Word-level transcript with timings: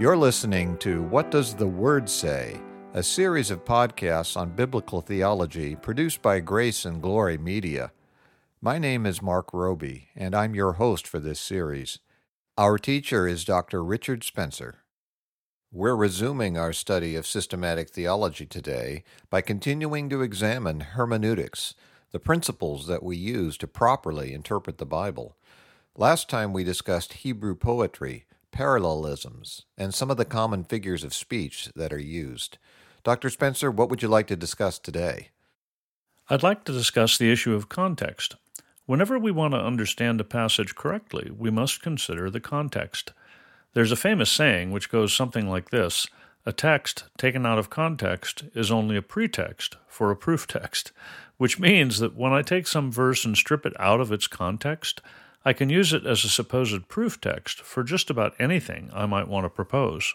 You're 0.00 0.16
listening 0.16 0.78
to 0.78 1.02
What 1.02 1.30
Does 1.30 1.54
the 1.54 1.66
Word 1.66 2.08
Say? 2.08 2.58
a 2.94 3.02
series 3.02 3.50
of 3.50 3.66
podcasts 3.66 4.34
on 4.34 4.56
biblical 4.56 5.02
theology 5.02 5.76
produced 5.76 6.22
by 6.22 6.40
Grace 6.40 6.86
and 6.86 7.02
Glory 7.02 7.36
Media. 7.36 7.92
My 8.62 8.78
name 8.78 9.04
is 9.04 9.20
Mark 9.20 9.52
Roby, 9.52 10.08
and 10.16 10.34
I'm 10.34 10.54
your 10.54 10.72
host 10.72 11.06
for 11.06 11.20
this 11.20 11.38
series. 11.38 11.98
Our 12.56 12.78
teacher 12.78 13.28
is 13.28 13.44
Dr. 13.44 13.84
Richard 13.84 14.24
Spencer. 14.24 14.76
We're 15.70 15.96
resuming 15.96 16.56
our 16.56 16.72
study 16.72 17.14
of 17.14 17.26
systematic 17.26 17.90
theology 17.90 18.46
today 18.46 19.04
by 19.28 19.42
continuing 19.42 20.08
to 20.08 20.22
examine 20.22 20.80
hermeneutics, 20.80 21.74
the 22.10 22.18
principles 22.18 22.86
that 22.86 23.02
we 23.02 23.18
use 23.18 23.58
to 23.58 23.66
properly 23.66 24.32
interpret 24.32 24.78
the 24.78 24.86
Bible. 24.86 25.36
Last 25.94 26.30
time 26.30 26.54
we 26.54 26.64
discussed 26.64 27.12
Hebrew 27.12 27.54
poetry, 27.54 28.24
parallelisms, 28.52 29.64
and 29.76 29.94
some 29.94 30.10
of 30.10 30.16
the 30.16 30.24
common 30.24 30.64
figures 30.64 31.04
of 31.04 31.14
speech 31.14 31.68
that 31.74 31.92
are 31.92 31.98
used. 31.98 32.58
Dr. 33.02 33.30
Spencer, 33.30 33.70
what 33.70 33.88
would 33.88 34.02
you 34.02 34.08
like 34.08 34.26
to 34.26 34.36
discuss 34.36 34.78
today? 34.78 35.28
I'd 36.28 36.42
like 36.42 36.64
to 36.64 36.72
discuss 36.72 37.18
the 37.18 37.32
issue 37.32 37.54
of 37.54 37.68
context. 37.68 38.36
Whenever 38.86 39.18
we 39.18 39.30
want 39.30 39.54
to 39.54 39.60
understand 39.60 40.20
a 40.20 40.24
passage 40.24 40.74
correctly, 40.74 41.30
we 41.36 41.50
must 41.50 41.82
consider 41.82 42.28
the 42.28 42.40
context. 42.40 43.12
There's 43.72 43.92
a 43.92 43.96
famous 43.96 44.30
saying 44.30 44.72
which 44.72 44.90
goes 44.90 45.12
something 45.12 45.48
like 45.48 45.70
this 45.70 46.08
A 46.44 46.52
text 46.52 47.04
taken 47.16 47.46
out 47.46 47.58
of 47.58 47.70
context 47.70 48.44
is 48.54 48.70
only 48.70 48.96
a 48.96 49.02
pretext 49.02 49.76
for 49.86 50.10
a 50.10 50.16
proof 50.16 50.46
text, 50.46 50.92
which 51.36 51.58
means 51.58 52.00
that 52.00 52.16
when 52.16 52.32
I 52.32 52.42
take 52.42 52.66
some 52.66 52.90
verse 52.90 53.24
and 53.24 53.36
strip 53.36 53.64
it 53.64 53.72
out 53.78 54.00
of 54.00 54.12
its 54.12 54.26
context, 54.26 55.00
I 55.44 55.52
can 55.54 55.70
use 55.70 55.92
it 55.92 56.04
as 56.04 56.24
a 56.24 56.28
supposed 56.28 56.88
proof 56.88 57.20
text 57.20 57.62
for 57.62 57.82
just 57.82 58.10
about 58.10 58.34
anything 58.38 58.90
I 58.92 59.06
might 59.06 59.28
want 59.28 59.44
to 59.44 59.50
propose. 59.50 60.14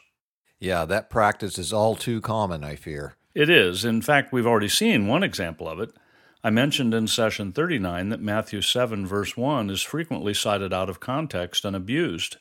Yeah, 0.59 0.85
that 0.85 1.09
practice 1.09 1.57
is 1.57 1.73
all 1.73 1.95
too 1.95 2.21
common, 2.21 2.63
I 2.63 2.75
fear. 2.75 3.15
It 3.33 3.49
is. 3.49 3.83
In 3.83 4.01
fact, 4.01 4.31
we've 4.31 4.45
already 4.45 4.69
seen 4.69 5.07
one 5.07 5.23
example 5.23 5.67
of 5.67 5.79
it. 5.79 5.91
I 6.43 6.51
mentioned 6.51 6.93
in 6.93 7.07
session 7.07 7.51
39 7.51 8.09
that 8.09 8.21
Matthew 8.21 8.61
7, 8.61 9.05
verse 9.07 9.35
1 9.35 9.71
is 9.71 9.81
frequently 9.81 10.33
cited 10.33 10.71
out 10.71 10.89
of 10.89 10.99
context 10.99 11.65
and 11.65 11.75
abused. 11.75 12.37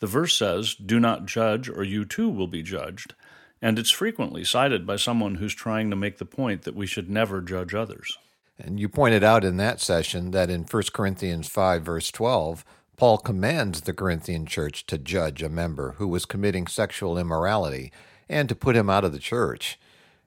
The 0.00 0.06
verse 0.06 0.34
says, 0.36 0.74
Do 0.74 0.98
not 0.98 1.26
judge, 1.26 1.68
or 1.68 1.84
you 1.84 2.06
too 2.06 2.30
will 2.30 2.48
be 2.48 2.62
judged. 2.62 3.14
And 3.60 3.78
it's 3.78 3.90
frequently 3.90 4.44
cited 4.44 4.86
by 4.86 4.96
someone 4.96 5.36
who's 5.36 5.54
trying 5.54 5.90
to 5.90 5.96
make 5.96 6.18
the 6.18 6.24
point 6.24 6.62
that 6.62 6.74
we 6.74 6.86
should 6.86 7.10
never 7.10 7.40
judge 7.40 7.74
others. 7.74 8.18
And 8.58 8.78
you 8.78 8.88
pointed 8.88 9.24
out 9.24 9.44
in 9.44 9.56
that 9.56 9.80
session 9.80 10.30
that 10.30 10.50
in 10.50 10.62
1 10.62 10.82
Corinthians 10.92 11.48
5, 11.48 11.82
verse 11.82 12.10
12, 12.10 12.64
Paul 12.96 13.18
commands 13.18 13.80
the 13.80 13.92
Corinthian 13.92 14.46
church 14.46 14.86
to 14.86 14.98
judge 14.98 15.42
a 15.42 15.48
member 15.48 15.92
who 15.92 16.06
was 16.06 16.24
committing 16.24 16.66
sexual 16.66 17.18
immorality 17.18 17.92
and 18.28 18.48
to 18.48 18.54
put 18.54 18.76
him 18.76 18.88
out 18.88 19.04
of 19.04 19.12
the 19.12 19.18
church. 19.18 19.78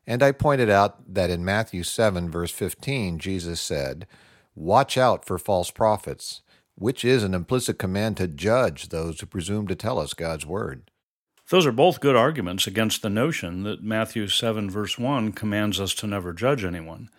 And 0.06 0.22
I 0.22 0.32
pointed 0.32 0.70
out 0.70 1.14
that 1.14 1.30
in 1.30 1.46
Matthew 1.46 1.84
7, 1.84 2.30
verse 2.30 2.52
15, 2.52 3.20
Jesus 3.20 3.62
said, 3.62 4.08
Watch 4.56 4.98
out 4.98 5.26
for 5.26 5.38
false 5.38 5.72
prophets, 5.72 6.42
which 6.76 7.06
is 7.06 7.24
an 7.24 7.34
implicit 7.34 7.80
command 7.80 8.18
to 8.18 8.28
judge 8.28 8.90
those 8.90 9.20
who 9.20 9.26
presume 9.26 9.68
to 9.68 9.76
tell 9.76 10.00
us 10.00 10.14
God's 10.14 10.46
word. 10.46 10.92
Those 11.50 11.66
are 11.66 11.72
both 11.72 12.02
good 12.02 12.16
arguments 12.16 12.68
against 12.68 13.02
the 13.02 13.10
notion 13.10 13.64
that 13.64 13.82
Matthew 13.82 14.28
7, 14.28 14.70
verse 14.70 14.98
1 14.98 15.32
commands 15.32 15.80
us 15.80 15.94
to 15.96 16.08
never 16.08 16.34
judge 16.34 16.66
anyone. 16.66 17.10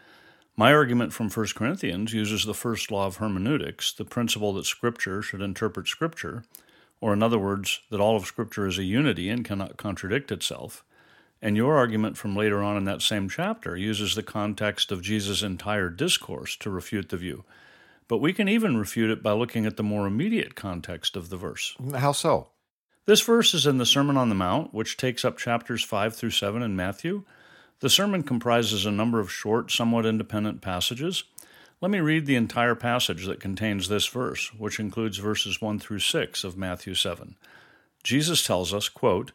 My 0.58 0.72
argument 0.72 1.12
from 1.12 1.30
1 1.30 1.46
Corinthians 1.54 2.12
uses 2.12 2.44
the 2.44 2.52
first 2.52 2.90
law 2.90 3.06
of 3.06 3.18
hermeneutics, 3.18 3.92
the 3.92 4.04
principle 4.04 4.52
that 4.54 4.66
Scripture 4.66 5.22
should 5.22 5.40
interpret 5.40 5.86
Scripture, 5.86 6.42
or 7.00 7.12
in 7.12 7.22
other 7.22 7.38
words, 7.38 7.82
that 7.90 8.00
all 8.00 8.16
of 8.16 8.26
Scripture 8.26 8.66
is 8.66 8.76
a 8.76 8.82
unity 8.82 9.28
and 9.28 9.44
cannot 9.44 9.76
contradict 9.76 10.32
itself. 10.32 10.82
And 11.40 11.56
your 11.56 11.76
argument 11.76 12.16
from 12.16 12.34
later 12.34 12.60
on 12.60 12.76
in 12.76 12.86
that 12.86 13.02
same 13.02 13.28
chapter 13.28 13.76
uses 13.76 14.16
the 14.16 14.22
context 14.24 14.90
of 14.90 15.00
Jesus' 15.00 15.44
entire 15.44 15.90
discourse 15.90 16.56
to 16.56 16.70
refute 16.70 17.10
the 17.10 17.16
view. 17.16 17.44
But 18.08 18.18
we 18.18 18.32
can 18.32 18.48
even 18.48 18.76
refute 18.76 19.10
it 19.10 19.22
by 19.22 19.34
looking 19.34 19.64
at 19.64 19.76
the 19.76 19.84
more 19.84 20.08
immediate 20.08 20.56
context 20.56 21.14
of 21.14 21.28
the 21.28 21.36
verse. 21.36 21.76
How 21.94 22.10
so? 22.10 22.48
This 23.04 23.20
verse 23.20 23.54
is 23.54 23.64
in 23.64 23.78
the 23.78 23.86
Sermon 23.86 24.16
on 24.16 24.28
the 24.28 24.34
Mount, 24.34 24.74
which 24.74 24.96
takes 24.96 25.24
up 25.24 25.38
chapters 25.38 25.84
5 25.84 26.16
through 26.16 26.30
7 26.30 26.62
in 26.62 26.74
Matthew. 26.74 27.22
The 27.80 27.90
sermon 27.90 28.24
comprises 28.24 28.86
a 28.86 28.90
number 28.90 29.20
of 29.20 29.30
short, 29.30 29.70
somewhat 29.70 30.04
independent 30.04 30.60
passages. 30.60 31.22
Let 31.80 31.92
me 31.92 32.00
read 32.00 32.26
the 32.26 32.34
entire 32.34 32.74
passage 32.74 33.26
that 33.26 33.38
contains 33.38 33.88
this 33.88 34.08
verse, 34.08 34.52
which 34.52 34.80
includes 34.80 35.18
verses 35.18 35.62
1 35.62 35.78
through 35.78 36.00
6 36.00 36.42
of 36.42 36.56
Matthew 36.56 36.94
7. 36.94 37.36
Jesus 38.02 38.44
tells 38.44 38.74
us, 38.74 38.88
quote, 38.88 39.30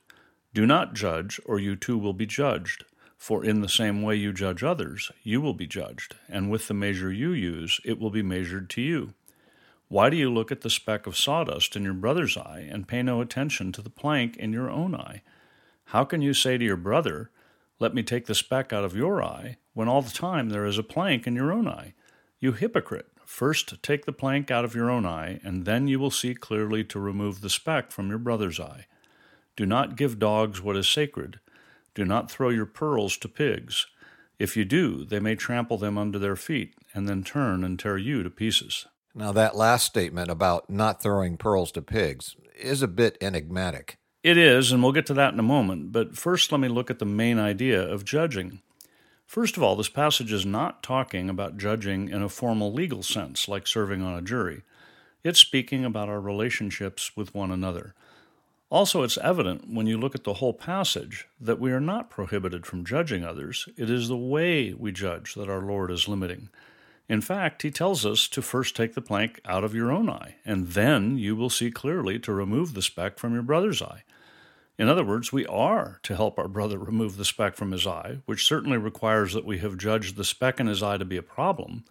Do 0.53 0.65
not 0.65 0.93
judge, 0.93 1.39
or 1.45 1.57
you 1.57 1.77
too 1.77 1.97
will 1.97 2.11
be 2.11 2.25
judged. 2.25 2.83
For 3.17 3.45
in 3.45 3.61
the 3.61 3.69
same 3.69 4.01
way 4.01 4.17
you 4.17 4.33
judge 4.33 4.61
others, 4.61 5.09
you 5.23 5.39
will 5.39 5.53
be 5.53 5.65
judged, 5.65 6.15
and 6.27 6.51
with 6.51 6.67
the 6.67 6.73
measure 6.73 7.13
you 7.13 7.31
use, 7.31 7.79
it 7.85 7.97
will 7.97 8.09
be 8.09 8.21
measured 8.21 8.69
to 8.71 8.81
you. 8.81 9.13
Why 9.87 10.09
do 10.09 10.17
you 10.17 10.29
look 10.29 10.51
at 10.51 10.59
the 10.59 10.69
speck 10.69 11.07
of 11.07 11.15
sawdust 11.15 11.77
in 11.77 11.83
your 11.83 11.93
brother's 11.93 12.35
eye 12.35 12.67
and 12.69 12.89
pay 12.89 13.01
no 13.01 13.21
attention 13.21 13.71
to 13.71 13.81
the 13.81 13.89
plank 13.89 14.35
in 14.35 14.51
your 14.51 14.69
own 14.69 14.93
eye? 14.93 15.21
How 15.85 16.03
can 16.03 16.21
you 16.21 16.33
say 16.33 16.57
to 16.57 16.65
your 16.65 16.75
brother, 16.75 17.31
let 17.79 17.93
me 17.93 18.03
take 18.03 18.25
the 18.25 18.35
speck 18.35 18.71
out 18.71 18.83
of 18.83 18.95
your 18.95 19.21
eye, 19.21 19.57
when 19.73 19.87
all 19.87 20.01
the 20.01 20.11
time 20.11 20.49
there 20.49 20.65
is 20.65 20.77
a 20.77 20.83
plank 20.83 21.27
in 21.27 21.35
your 21.35 21.51
own 21.51 21.67
eye. 21.67 21.93
You 22.39 22.51
hypocrite! 22.51 23.07
First 23.25 23.81
take 23.81 24.05
the 24.05 24.13
plank 24.13 24.51
out 24.51 24.65
of 24.65 24.75
your 24.75 24.89
own 24.89 25.05
eye, 25.05 25.39
and 25.43 25.65
then 25.65 25.87
you 25.87 25.99
will 25.99 26.11
see 26.11 26.35
clearly 26.35 26.83
to 26.85 26.99
remove 26.99 27.41
the 27.41 27.49
speck 27.49 27.91
from 27.91 28.09
your 28.09 28.19
brother's 28.19 28.59
eye. 28.59 28.85
Do 29.55 29.65
not 29.65 29.95
give 29.95 30.19
dogs 30.19 30.61
what 30.61 30.77
is 30.77 30.87
sacred. 30.87 31.39
Do 31.95 32.05
not 32.05 32.29
throw 32.29 32.49
your 32.49 32.65
pearls 32.65 33.17
to 33.17 33.29
pigs. 33.29 33.87
If 34.39 34.57
you 34.57 34.65
do, 34.65 35.05
they 35.05 35.19
may 35.19 35.35
trample 35.35 35.77
them 35.77 35.97
under 35.97 36.19
their 36.19 36.35
feet, 36.35 36.75
and 36.93 37.07
then 37.07 37.23
turn 37.23 37.63
and 37.63 37.79
tear 37.79 37.97
you 37.97 38.23
to 38.23 38.29
pieces. 38.29 38.87
Now, 39.15 39.31
that 39.31 39.55
last 39.55 39.85
statement 39.85 40.29
about 40.29 40.69
not 40.69 41.01
throwing 41.01 41.37
pearls 41.37 41.71
to 41.73 41.81
pigs 41.81 42.35
is 42.59 42.81
a 42.81 42.87
bit 42.87 43.17
enigmatic. 43.21 43.97
It 44.23 44.37
is, 44.37 44.71
and 44.71 44.81
we'll 44.81 44.93
get 44.93 45.05
to 45.07 45.13
that 45.15 45.33
in 45.33 45.39
a 45.39 45.43
moment, 45.43 45.91
but 45.91 46.17
first 46.17 46.49
let 46.53 46.61
me 46.61 46.69
look 46.69 46.89
at 46.89 46.99
the 46.99 47.05
main 47.05 47.37
idea 47.37 47.81
of 47.81 48.05
judging. 48.05 48.61
First 49.27 49.57
of 49.57 49.63
all, 49.63 49.75
this 49.75 49.89
passage 49.89 50.31
is 50.31 50.45
not 50.45 50.81
talking 50.81 51.29
about 51.29 51.57
judging 51.57 52.07
in 52.07 52.21
a 52.21 52.29
formal 52.29 52.71
legal 52.71 53.03
sense, 53.03 53.49
like 53.49 53.67
serving 53.67 54.01
on 54.01 54.17
a 54.17 54.21
jury. 54.21 54.61
It's 55.25 55.39
speaking 55.39 55.83
about 55.83 56.07
our 56.07 56.21
relationships 56.21 57.17
with 57.17 57.35
one 57.35 57.51
another. 57.51 57.95
Also, 58.69 59.03
it's 59.03 59.17
evident 59.17 59.69
when 59.69 59.87
you 59.87 59.97
look 59.97 60.15
at 60.15 60.23
the 60.23 60.35
whole 60.35 60.53
passage 60.53 61.27
that 61.39 61.59
we 61.59 61.73
are 61.73 61.81
not 61.81 62.09
prohibited 62.09 62.65
from 62.65 62.85
judging 62.85 63.25
others. 63.25 63.67
It 63.75 63.89
is 63.89 64.07
the 64.07 64.15
way 64.15 64.73
we 64.73 64.93
judge 64.93 65.35
that 65.35 65.49
our 65.49 65.61
Lord 65.61 65.91
is 65.91 66.07
limiting. 66.07 66.47
In 67.09 67.21
fact, 67.21 67.63
he 67.63 67.71
tells 67.71 68.05
us 68.05 68.27
to 68.29 68.41
first 68.41 68.75
take 68.75 68.93
the 68.93 69.01
plank 69.01 69.41
out 69.45 69.63
of 69.63 69.75
your 69.75 69.91
own 69.91 70.09
eye, 70.09 70.35
and 70.45 70.69
then 70.69 71.17
you 71.17 71.35
will 71.35 71.49
see 71.49 71.69
clearly 71.69 72.17
to 72.19 72.33
remove 72.33 72.73
the 72.73 72.81
speck 72.81 73.19
from 73.19 73.33
your 73.33 73.43
brother's 73.43 73.81
eye. 73.81 74.03
In 74.77 74.87
other 74.87 75.03
words, 75.03 75.31
we 75.31 75.45
are 75.45 75.99
to 76.03 76.15
help 76.15 76.39
our 76.39 76.47
brother 76.47 76.79
remove 76.79 77.17
the 77.17 77.25
speck 77.25 77.55
from 77.55 77.71
his 77.71 77.85
eye, 77.85 78.19
which 78.25 78.47
certainly 78.47 78.77
requires 78.77 79.33
that 79.33 79.45
we 79.45 79.59
have 79.59 79.77
judged 79.77 80.15
the 80.15 80.23
speck 80.23 80.59
in 80.59 80.67
his 80.67 80.81
eye 80.81 80.97
to 80.97 81.05
be 81.05 81.17
a 81.17 81.21
problem, 81.21 81.83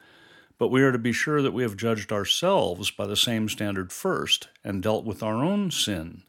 but 0.59 0.69
we 0.69 0.83
are 0.83 0.93
to 0.93 0.99
be 0.99 1.13
sure 1.13 1.43
that 1.43 1.53
we 1.53 1.63
have 1.63 1.77
judged 1.77 2.11
ourselves 2.11 2.91
by 2.91 3.07
the 3.07 3.17
same 3.17 3.49
standard 3.49 3.93
first 3.93 4.49
and 4.65 4.83
dealt 4.83 5.05
with 5.05 5.23
our 5.23 5.45
own 5.45 5.71
sin. 5.71 6.23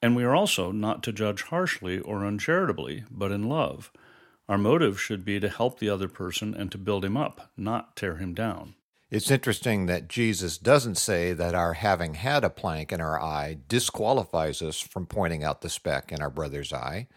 And 0.00 0.16
we 0.16 0.24
are 0.24 0.34
also 0.34 0.72
not 0.72 1.02
to 1.04 1.12
judge 1.12 1.42
harshly 1.42 1.98
or 2.00 2.24
uncharitably, 2.24 3.04
but 3.10 3.32
in 3.32 3.48
love. 3.48 3.92
Our 4.48 4.58
motive 4.58 4.98
should 5.00 5.24
be 5.24 5.38
to 5.40 5.48
help 5.48 5.78
the 5.78 5.90
other 5.90 6.08
person 6.08 6.54
and 6.54 6.72
to 6.72 6.78
build 6.78 7.04
him 7.04 7.16
up, 7.16 7.50
not 7.56 7.96
tear 7.96 8.16
him 8.16 8.32
down. 8.32 8.74
It's 9.10 9.30
interesting 9.30 9.86
that 9.86 10.08
Jesus 10.08 10.58
doesn't 10.58 10.96
say 10.96 11.32
that 11.32 11.54
our 11.54 11.74
having 11.74 12.14
had 12.14 12.44
a 12.44 12.50
plank 12.50 12.92
in 12.92 13.00
our 13.00 13.20
eye 13.20 13.58
disqualifies 13.68 14.62
us 14.62 14.80
from 14.80 15.06
pointing 15.06 15.44
out 15.44 15.60
the 15.60 15.68
speck 15.68 16.12
in 16.12 16.22
our 16.22 16.30
brother's 16.30 16.72
eye. 16.72 17.08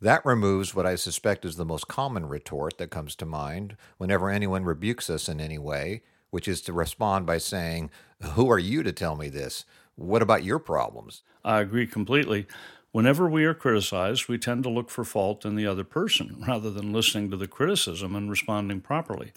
That 0.00 0.24
removes 0.24 0.74
what 0.74 0.86
I 0.86 0.96
suspect 0.96 1.44
is 1.44 1.56
the 1.56 1.64
most 1.64 1.88
common 1.88 2.26
retort 2.26 2.76
that 2.78 2.90
comes 2.90 3.14
to 3.16 3.26
mind 3.26 3.76
whenever 3.96 4.30
anyone 4.30 4.64
rebukes 4.64 5.08
us 5.08 5.28
in 5.28 5.40
any 5.40 5.58
way, 5.58 6.02
which 6.30 6.48
is 6.48 6.60
to 6.62 6.72
respond 6.72 7.26
by 7.26 7.38
saying, 7.38 7.90
Who 8.32 8.50
are 8.50 8.58
you 8.58 8.82
to 8.82 8.92
tell 8.92 9.16
me 9.16 9.28
this? 9.28 9.64
What 9.94 10.20
about 10.20 10.44
your 10.44 10.58
problems? 10.58 11.22
I 11.42 11.60
agree 11.60 11.86
completely. 11.86 12.46
Whenever 12.96 13.28
we 13.28 13.44
are 13.44 13.52
criticized, 13.52 14.26
we 14.26 14.38
tend 14.38 14.62
to 14.62 14.70
look 14.70 14.88
for 14.88 15.04
fault 15.04 15.44
in 15.44 15.54
the 15.54 15.66
other 15.66 15.84
person 15.84 16.42
rather 16.48 16.70
than 16.70 16.94
listening 16.94 17.30
to 17.30 17.36
the 17.36 17.46
criticism 17.46 18.16
and 18.16 18.30
responding 18.30 18.80
properly. 18.80 19.32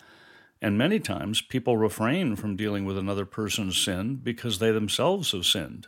And 0.62 0.78
many 0.78 0.98
times 0.98 1.42
people 1.42 1.76
refrain 1.76 2.38
from 2.38 2.56
dealing 2.56 2.86
with 2.86 2.98
another 2.98 3.26
person's 3.26 3.78
sin 3.78 4.16
because 4.24 4.60
they 4.60 4.72
themselves 4.72 5.34
have 5.34 5.46
sinned. 5.46 5.88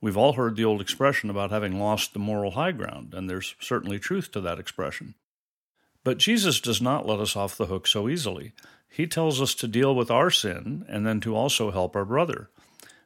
We've 0.00 0.16
all 0.16 0.34
heard 0.34 0.54
the 0.54 0.64
old 0.64 0.80
expression 0.80 1.30
about 1.30 1.50
having 1.50 1.80
lost 1.80 2.12
the 2.12 2.20
moral 2.20 2.52
high 2.52 2.70
ground, 2.70 3.12
and 3.12 3.28
there's 3.28 3.56
certainly 3.58 3.98
truth 3.98 4.30
to 4.30 4.40
that 4.42 4.60
expression. 4.60 5.16
But 6.04 6.18
Jesus 6.18 6.60
does 6.60 6.80
not 6.80 7.08
let 7.08 7.18
us 7.18 7.34
off 7.34 7.56
the 7.56 7.66
hook 7.66 7.88
so 7.88 8.08
easily. 8.08 8.52
He 8.88 9.08
tells 9.08 9.40
us 9.40 9.56
to 9.56 9.66
deal 9.66 9.96
with 9.96 10.12
our 10.12 10.30
sin 10.30 10.84
and 10.88 11.04
then 11.04 11.18
to 11.22 11.34
also 11.34 11.72
help 11.72 11.96
our 11.96 12.04
brother. 12.04 12.50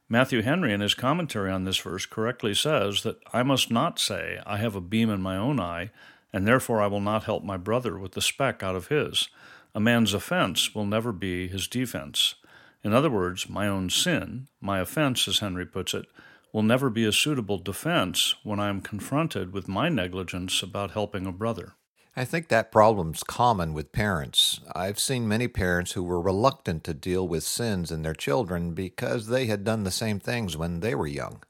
Matthew 0.09 0.43
Henry, 0.43 0.73
in 0.73 0.81
his 0.81 0.95
commentary 0.95 1.51
on 1.51 1.65
this 1.65 1.79
verse, 1.79 2.05
correctly 2.05 2.55
says 2.55 3.03
that 3.05 3.17
I 3.33 3.43
must 3.43 3.71
not 3.71 3.99
say, 3.99 4.39
I 4.45 4.59
have 4.59 4.75
a 4.75 4.81
beam 4.81 5.09
in 5.09 5.23
my 5.23 5.37
own 5.37 5.59
eye, 5.59 5.91
and 6.33 6.47
therefore 6.47 6.83
I 6.83 6.89
will 6.89 7.01
not 7.01 7.25
help 7.25 7.43
my 7.43 7.57
brother 7.57 7.99
with 7.99 8.13
the 8.13 8.21
speck 8.21 8.63
out 8.63 8.77
of 8.77 8.89
his. 8.89 9.29
A 9.75 9.81
man's 9.81 10.13
offense 10.13 10.75
will 10.75 10.85
never 10.85 11.11
be 11.11 11.49
his 11.49 11.67
defense. 11.67 12.35
In 12.83 12.93
other 12.93 13.11
words, 13.11 13.49
my 13.49 13.67
own 13.67 13.89
sin, 13.89 14.49
my 14.61 14.79
offense, 14.79 15.27
as 15.27 15.39
Henry 15.39 15.65
puts 15.65 15.95
it, 15.95 16.07
will 16.53 16.63
never 16.63 16.91
be 16.91 17.05
a 17.05 17.13
suitable 17.13 17.59
defense 17.59 18.35
when 18.45 18.61
I 18.61 18.69
am 18.69 18.83
confronted 18.83 19.53
with 19.53 19.69
my 19.69 19.89
negligence 19.89 20.63
about 20.63 20.91
helping 20.91 21.27
a 21.27 21.33
brother. 21.33 21.75
I 22.17 22.25
think 22.25 22.47
that 22.49 22.71
problem's 22.71 23.25
common 23.25 23.75
with 23.75 23.91
parents. 23.91 24.61
I've 24.73 25.01
seen 25.01 25.27
many 25.27 25.49
parents 25.49 25.93
who 25.93 26.05
were 26.05 26.21
reluctant 26.21 26.85
to 26.85 26.95
deal 26.95 27.27
with 27.27 27.43
sins 27.43 27.91
in 27.91 28.03
their 28.03 28.15
children 28.15 28.73
because 28.73 29.27
they 29.27 29.47
had 29.47 29.65
done 29.65 29.83
the 29.83 29.91
same 29.91 30.21
things 30.21 30.57
when 30.57 30.79
they 30.79 30.95
were 30.95 31.09
young. 31.09 31.43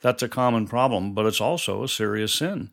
That's 0.00 0.22
a 0.22 0.28
common 0.28 0.68
problem, 0.68 1.14
but 1.14 1.26
it's 1.26 1.40
also 1.40 1.82
a 1.82 1.88
serious 1.88 2.32
sin. 2.32 2.70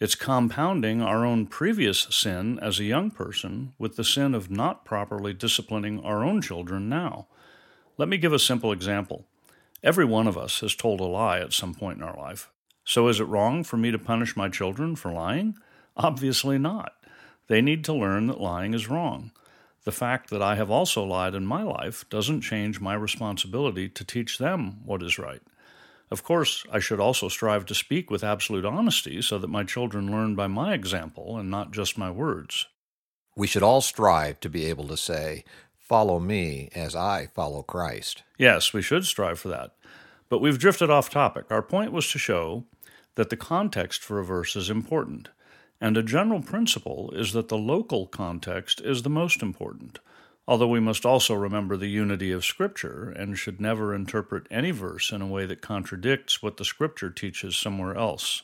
It's 0.00 0.16
compounding 0.16 1.00
our 1.00 1.24
own 1.24 1.46
previous 1.46 2.08
sin 2.10 2.58
as 2.60 2.80
a 2.80 2.84
young 2.84 3.12
person 3.12 3.72
with 3.78 3.94
the 3.94 4.04
sin 4.04 4.34
of 4.34 4.50
not 4.50 4.84
properly 4.84 5.32
disciplining 5.32 6.00
our 6.00 6.24
own 6.24 6.42
children 6.42 6.88
now. 6.88 7.28
Let 7.96 8.08
me 8.08 8.16
give 8.16 8.32
a 8.32 8.38
simple 8.38 8.72
example. 8.72 9.26
Every 9.84 10.04
one 10.04 10.26
of 10.26 10.36
us 10.36 10.60
has 10.60 10.74
told 10.74 11.00
a 11.00 11.04
lie 11.04 11.38
at 11.38 11.52
some 11.52 11.74
point 11.74 11.98
in 11.98 12.04
our 12.04 12.16
life. 12.16 12.50
So 12.84 13.06
is 13.06 13.20
it 13.20 13.24
wrong 13.24 13.62
for 13.62 13.76
me 13.76 13.92
to 13.92 13.98
punish 13.98 14.36
my 14.36 14.48
children 14.48 14.96
for 14.96 15.12
lying? 15.12 15.56
Obviously 15.98 16.58
not. 16.58 16.92
They 17.48 17.60
need 17.60 17.84
to 17.84 17.92
learn 17.92 18.28
that 18.28 18.40
lying 18.40 18.72
is 18.72 18.88
wrong. 18.88 19.32
The 19.84 19.92
fact 19.92 20.30
that 20.30 20.42
I 20.42 20.54
have 20.54 20.70
also 20.70 21.02
lied 21.02 21.34
in 21.34 21.46
my 21.46 21.62
life 21.62 22.08
doesn't 22.08 22.42
change 22.42 22.80
my 22.80 22.94
responsibility 22.94 23.88
to 23.88 24.04
teach 24.04 24.38
them 24.38 24.80
what 24.84 25.02
is 25.02 25.18
right. 25.18 25.42
Of 26.10 26.22
course, 26.22 26.64
I 26.72 26.78
should 26.78 27.00
also 27.00 27.28
strive 27.28 27.66
to 27.66 27.74
speak 27.74 28.10
with 28.10 28.24
absolute 28.24 28.64
honesty 28.64 29.20
so 29.22 29.38
that 29.38 29.48
my 29.48 29.64
children 29.64 30.10
learn 30.10 30.34
by 30.34 30.46
my 30.46 30.72
example 30.72 31.36
and 31.36 31.50
not 31.50 31.72
just 31.72 31.98
my 31.98 32.10
words. 32.10 32.66
We 33.36 33.46
should 33.46 33.62
all 33.62 33.80
strive 33.80 34.40
to 34.40 34.48
be 34.48 34.66
able 34.66 34.88
to 34.88 34.96
say, 34.96 35.44
Follow 35.78 36.20
me 36.20 36.68
as 36.74 36.94
I 36.94 37.28
follow 37.34 37.62
Christ. 37.62 38.22
Yes, 38.36 38.74
we 38.74 38.82
should 38.82 39.06
strive 39.06 39.38
for 39.38 39.48
that. 39.48 39.74
But 40.28 40.40
we've 40.40 40.58
drifted 40.58 40.90
off 40.90 41.08
topic. 41.08 41.46
Our 41.50 41.62
point 41.62 41.92
was 41.92 42.10
to 42.12 42.18
show 42.18 42.64
that 43.14 43.30
the 43.30 43.36
context 43.36 44.02
for 44.02 44.18
a 44.18 44.24
verse 44.24 44.54
is 44.54 44.68
important, 44.68 45.30
and 45.80 45.96
a 45.96 46.02
general 46.02 46.42
principle 46.42 47.12
is 47.14 47.32
that 47.32 47.48
the 47.48 47.58
local 47.58 48.06
context 48.06 48.80
is 48.80 49.02
the 49.02 49.10
most 49.10 49.42
important 49.42 49.98
although 50.48 50.66
we 50.66 50.80
must 50.80 51.04
also 51.04 51.34
remember 51.34 51.76
the 51.76 51.90
unity 51.90 52.32
of 52.32 52.44
Scripture 52.44 53.10
and 53.10 53.38
should 53.38 53.60
never 53.60 53.94
interpret 53.94 54.46
any 54.50 54.70
verse 54.70 55.12
in 55.12 55.20
a 55.20 55.26
way 55.26 55.44
that 55.44 55.60
contradicts 55.60 56.42
what 56.42 56.56
the 56.56 56.64
Scripture 56.64 57.10
teaches 57.10 57.54
somewhere 57.54 57.94
else. 57.94 58.42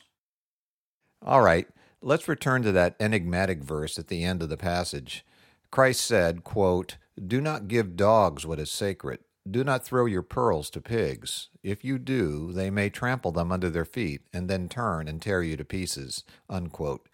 All 1.23 1.41
right, 1.41 1.67
let's 2.01 2.27
return 2.27 2.61
to 2.61 2.71
that 2.73 2.95
enigmatic 2.99 3.63
verse 3.63 3.97
at 3.97 4.07
the 4.07 4.23
end 4.23 4.43
of 4.43 4.49
the 4.49 4.55
passage. 4.55 5.25
Christ 5.71 6.01
said, 6.01 6.43
quote, 6.43 6.97
Do 7.27 7.41
not 7.41 7.67
give 7.67 7.97
dogs 7.97 8.45
what 8.45 8.59
is 8.59 8.69
sacred. 8.69 9.19
Do 9.49 9.63
not 9.63 9.85
throw 9.85 10.05
your 10.05 10.23
pearls 10.23 10.69
to 10.71 10.81
pigs. 10.81 11.49
If 11.61 11.83
you 11.83 11.99
do, 11.99 12.51
they 12.51 12.69
may 12.71 12.89
trample 12.89 13.31
them 13.31 13.51
under 13.51 13.69
their 13.69 13.85
feet 13.85 14.21
and 14.33 14.49
then 14.49 14.67
turn 14.67 15.07
and 15.07 15.21
tear 15.21 15.43
you 15.43 15.55
to 15.57 15.63
pieces. 15.63 16.23
Unquote. 16.49 17.07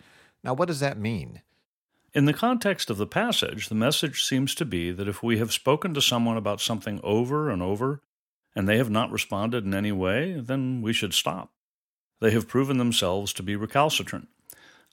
Now, 0.44 0.54
what 0.54 0.68
does 0.68 0.80
that 0.80 0.98
mean? 0.98 1.42
In 2.14 2.26
the 2.26 2.34
context 2.34 2.90
of 2.90 2.98
the 2.98 3.08
passage, 3.08 3.70
the 3.70 3.76
message 3.76 4.24
seems 4.24 4.56
to 4.56 4.66
be 4.66 4.92
that 4.92 5.08
if 5.08 5.22
we 5.22 5.38
have 5.38 5.54
spoken 5.54 5.94
to 5.94 6.02
someone 6.02 6.38
about 6.38 6.62
something 6.62 7.00
over 7.04 7.50
and 7.50 7.62
over, 7.62 8.02
and 8.56 8.68
they 8.68 8.78
have 8.78 8.90
not 8.90 9.12
responded 9.12 9.66
in 9.66 9.74
any 9.74 9.92
way, 9.92 10.34
then 10.34 10.82
we 10.82 10.94
should 10.94 11.14
stop. 11.14 11.52
They 12.20 12.32
have 12.32 12.48
proven 12.48 12.78
themselves 12.78 13.34
to 13.34 13.44
be 13.44 13.56
recalcitrant. 13.56 14.28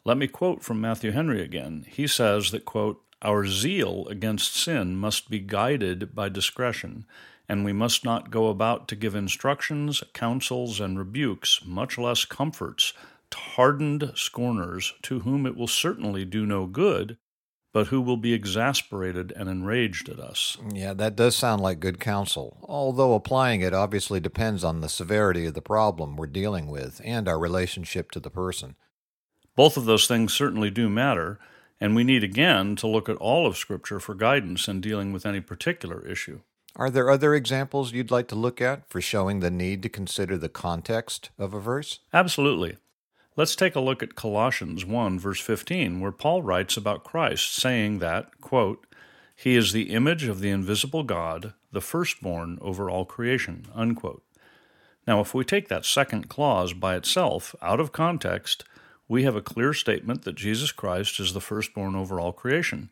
Let 0.05 0.17
me 0.17 0.29
quote 0.29 0.63
from 0.63 0.81
Matthew 0.81 1.11
Henry 1.11 1.43
again. 1.43 1.85
He 1.89 2.07
says 2.07 2.51
that, 2.53 2.65
quote, 2.65 3.03
Our 3.23 3.47
zeal 3.47 4.07
against 4.09 4.55
sin 4.55 4.97
must 4.97 5.29
be 5.29 5.41
guided 5.41 6.15
by 6.15 6.29
discretion, 6.29 7.05
and 7.49 7.65
we 7.65 7.73
must 7.73 8.05
not 8.05 8.31
go 8.31 8.49
about 8.49 8.87
to 8.89 8.97
give 8.97 9.15
instructions, 9.15 10.05
counsels, 10.13 10.79
and 10.79 10.99
rebukes, 10.99 11.61
much 11.65 11.99
less 11.99 12.25
comforts, 12.25 12.93
to 13.31 13.39
hardened 13.39 14.13
scorners 14.15 14.95
to 15.03 15.21
whom 15.21 15.47
it 15.47 15.57
will 15.57 15.67
certainly 15.67 16.25
do 16.25 16.47
no 16.47 16.67
good, 16.67 17.19
but 17.73 17.89
who 17.89 18.01
will 18.01 18.17
be 18.17 18.33
exasperated 18.33 19.33
and 19.33 19.49
enraged 19.49 20.09
at 20.09 20.19
us. 20.19 20.57
Yeah, 20.73 20.95
that 20.95 21.17
does 21.17 21.37
sound 21.37 21.61
like 21.61 21.81
good 21.81 22.01
counsel, 22.01 22.59
although 22.63 23.15
applying 23.15 23.61
it 23.61 23.75
obviously 23.75 24.21
depends 24.21 24.65
on 24.65 24.81
the 24.81 24.89
severity 24.89 25.47
of 25.47 25.55
the 25.55 25.61
problem 25.61 26.17
we're 26.17 26.27
dealing 26.27 26.69
with 26.69 27.01
and 27.05 27.29
our 27.29 27.39
relationship 27.39 28.11
to 28.13 28.21
the 28.21 28.31
person. 28.31 28.77
Both 29.57 29.77
of 29.77 29.87
those 29.87 30.07
things 30.07 30.33
certainly 30.33 30.71
do 30.71 30.89
matter, 30.89 31.39
and 31.81 31.95
we 31.95 32.05
need 32.05 32.25
again 32.25 32.77
to 32.77 32.87
look 32.87 33.09
at 33.09 33.17
all 33.17 33.47
of 33.47 33.57
Scripture 33.57 34.01
for 34.01 34.15
guidance 34.15 34.69
in 34.69 34.81
dealing 34.81 35.13
with 35.13 35.27
any 35.27 35.41
particular 35.41 36.07
issue. 36.07 36.41
Are 36.77 36.91
there 36.91 37.11
other 37.11 37.35
examples 37.35 37.93
you'd 37.93 38.11
like 38.11 38.29
to 38.29 38.35
look 38.35 38.61
at 38.61 38.89
for 38.89 39.01
showing 39.01 39.41
the 39.41 39.51
need 39.51 39.83
to 39.83 39.89
consider 39.89 40.37
the 40.39 40.49
context 40.49 41.31
of 41.39 41.53
a 41.53 41.61
verse? 41.61 42.01
Absolutely. 42.13 42.77
Let's 43.37 43.57
take 43.57 43.77
a 43.77 43.81
look 43.81 44.03
at 44.03 44.15
Colossians 44.15 44.85
1, 44.85 45.19
verse 45.19 45.41
15, 45.41 46.01
where 46.01 46.13
Paul 46.13 46.43
writes 46.43 46.77
about 46.77 47.05
Christ, 47.05 47.55
saying 47.55 48.01
that, 48.01 48.41
quote, 48.41 48.85
He 49.35 49.55
is 49.55 49.73
the 49.73 49.91
image 49.91 50.25
of 50.25 50.41
the 50.41 50.51
invisible 50.51 51.05
God, 51.05 51.55
the 51.71 51.81
firstborn 51.81 52.59
over 52.61 52.91
all 52.91 53.05
creation. 53.05 53.67
Unquote. 53.75 54.23
Now, 55.07 55.21
if 55.21 55.35
we 55.35 55.45
take 55.45 55.69
that 55.69 55.85
second 55.85 56.29
clause 56.29 56.73
by 56.73 56.97
itself, 56.97 57.55
out 57.63 57.81
of 57.81 57.93
context, 57.93 58.65
we 59.09 59.25
have 59.25 59.35
a 59.35 59.43
clear 59.43 59.73
statement 59.73 60.23
that 60.23 60.37
Jesus 60.37 60.71
Christ 60.71 61.19
is 61.19 61.33
the 61.33 61.41
firstborn 61.41 61.97
over 61.97 62.21
all 62.21 62.33
creation, 62.33 62.91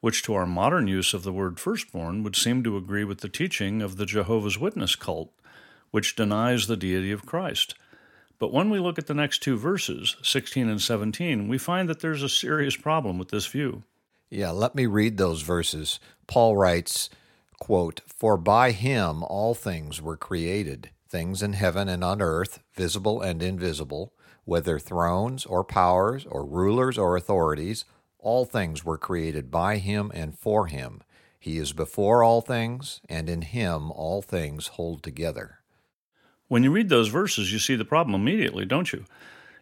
which 0.00 0.22
to 0.22 0.34
our 0.34 0.46
modern 0.46 0.86
use 0.86 1.14
of 1.14 1.22
the 1.22 1.32
word 1.32 1.58
firstborn 1.58 2.22
would 2.22 2.36
seem 2.36 2.62
to 2.62 2.76
agree 2.76 3.04
with 3.04 3.20
the 3.20 3.28
teaching 3.28 3.80
of 3.80 3.96
the 3.96 4.04
Jehovah's 4.04 4.58
Witness 4.58 4.94
cult, 4.94 5.32
which 5.90 6.14
denies 6.14 6.66
the 6.66 6.76
deity 6.76 7.10
of 7.10 7.24
Christ. 7.24 7.74
But 8.38 8.52
when 8.52 8.68
we 8.68 8.78
look 8.78 8.98
at 8.98 9.06
the 9.06 9.14
next 9.14 9.42
two 9.42 9.56
verses, 9.56 10.16
16 10.22 10.68
and 10.68 10.82
17, 10.82 11.48
we 11.48 11.56
find 11.56 11.88
that 11.88 12.00
there's 12.00 12.22
a 12.22 12.28
serious 12.28 12.76
problem 12.76 13.16
with 13.16 13.28
this 13.30 13.46
view. 13.46 13.84
Yeah, 14.28 14.50
let 14.50 14.74
me 14.74 14.84
read 14.84 15.16
those 15.16 15.42
verses. 15.42 16.00
Paul 16.26 16.56
writes, 16.56 17.08
quote, 17.58 18.00
For 18.06 18.36
by 18.36 18.72
him 18.72 19.22
all 19.22 19.54
things 19.54 20.02
were 20.02 20.16
created, 20.16 20.90
things 21.14 21.44
in 21.44 21.52
heaven 21.52 21.88
and 21.88 22.02
on 22.02 22.20
earth, 22.20 22.58
visible 22.74 23.22
and 23.22 23.40
invisible, 23.40 24.12
whether 24.44 24.80
thrones 24.80 25.46
or 25.46 25.62
powers 25.62 26.26
or 26.26 26.44
rulers 26.44 26.98
or 26.98 27.16
authorities, 27.16 27.84
all 28.18 28.44
things 28.44 28.84
were 28.84 28.98
created 28.98 29.48
by 29.48 29.76
him 29.76 30.10
and 30.12 30.36
for 30.36 30.66
him. 30.66 31.00
He 31.38 31.56
is 31.56 31.72
before 31.72 32.24
all 32.24 32.40
things, 32.40 33.00
and 33.08 33.28
in 33.28 33.42
him 33.42 33.92
all 33.92 34.22
things 34.22 34.66
hold 34.66 35.04
together. 35.04 35.60
When 36.48 36.64
you 36.64 36.72
read 36.72 36.88
those 36.88 37.06
verses, 37.06 37.52
you 37.52 37.60
see 37.60 37.76
the 37.76 37.84
problem 37.84 38.20
immediately, 38.20 38.64
don't 38.64 38.92
you? 38.92 39.04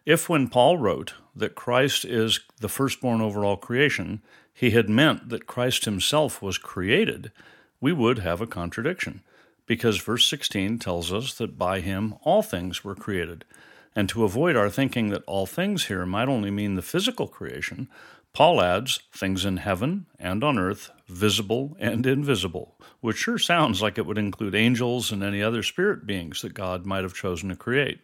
If 0.07 0.27
when 0.27 0.47
Paul 0.47 0.79
wrote 0.79 1.13
that 1.35 1.53
Christ 1.53 2.03
is 2.03 2.39
the 2.61 2.67
firstborn 2.67 3.21
over 3.21 3.45
all 3.45 3.57
creation, 3.57 4.23
he 4.51 4.71
had 4.71 4.89
meant 4.89 5.29
that 5.29 5.45
Christ 5.45 5.85
himself 5.85 6.41
was 6.41 6.57
created, 6.57 7.31
we 7.79 7.93
would 7.93 8.17
have 8.17 8.41
a 8.41 8.47
contradiction, 8.47 9.21
because 9.65 10.01
verse 10.01 10.27
16 10.27 10.79
tells 10.79 11.11
us 11.11 11.33
that 11.35 11.57
by 11.57 11.79
him 11.79 12.15
all 12.23 12.41
things 12.41 12.83
were 12.83 12.95
created. 12.95 13.45
And 13.95 14.09
to 14.09 14.23
avoid 14.23 14.55
our 14.55 14.69
thinking 14.69 15.09
that 15.09 15.23
all 15.27 15.45
things 15.45 15.85
here 15.85 16.05
might 16.05 16.27
only 16.27 16.49
mean 16.51 16.75
the 16.75 16.81
physical 16.81 17.27
creation, 17.27 17.87
Paul 18.33 18.61
adds 18.61 18.99
things 19.11 19.45
in 19.45 19.57
heaven 19.57 20.07
and 20.17 20.43
on 20.43 20.57
earth, 20.57 20.89
visible 21.07 21.77
and 21.79 22.05
invisible, 22.07 22.75
which 22.99 23.17
sure 23.17 23.37
sounds 23.37 23.79
like 23.79 23.99
it 23.99 24.07
would 24.07 24.17
include 24.17 24.55
angels 24.55 25.11
and 25.11 25.21
any 25.21 25.43
other 25.43 25.61
spirit 25.61 26.07
beings 26.07 26.41
that 26.41 26.55
God 26.55 26.85
might 26.85 27.03
have 27.03 27.13
chosen 27.13 27.49
to 27.49 27.55
create. 27.55 27.99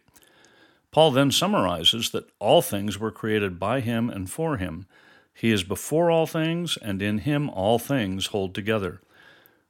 Paul 0.92 1.10
then 1.10 1.32
summarizes 1.32 2.10
that 2.10 2.30
all 2.38 2.62
things 2.62 2.98
were 2.98 3.10
created 3.10 3.58
by 3.58 3.80
him 3.80 4.08
and 4.08 4.30
for 4.30 4.56
him. 4.56 4.86
He 5.34 5.50
is 5.50 5.64
before 5.64 6.10
all 6.10 6.26
things, 6.26 6.76
and 6.80 7.02
in 7.02 7.18
him 7.18 7.50
all 7.50 7.78
things 7.78 8.26
hold 8.26 8.54
together. 8.54 9.00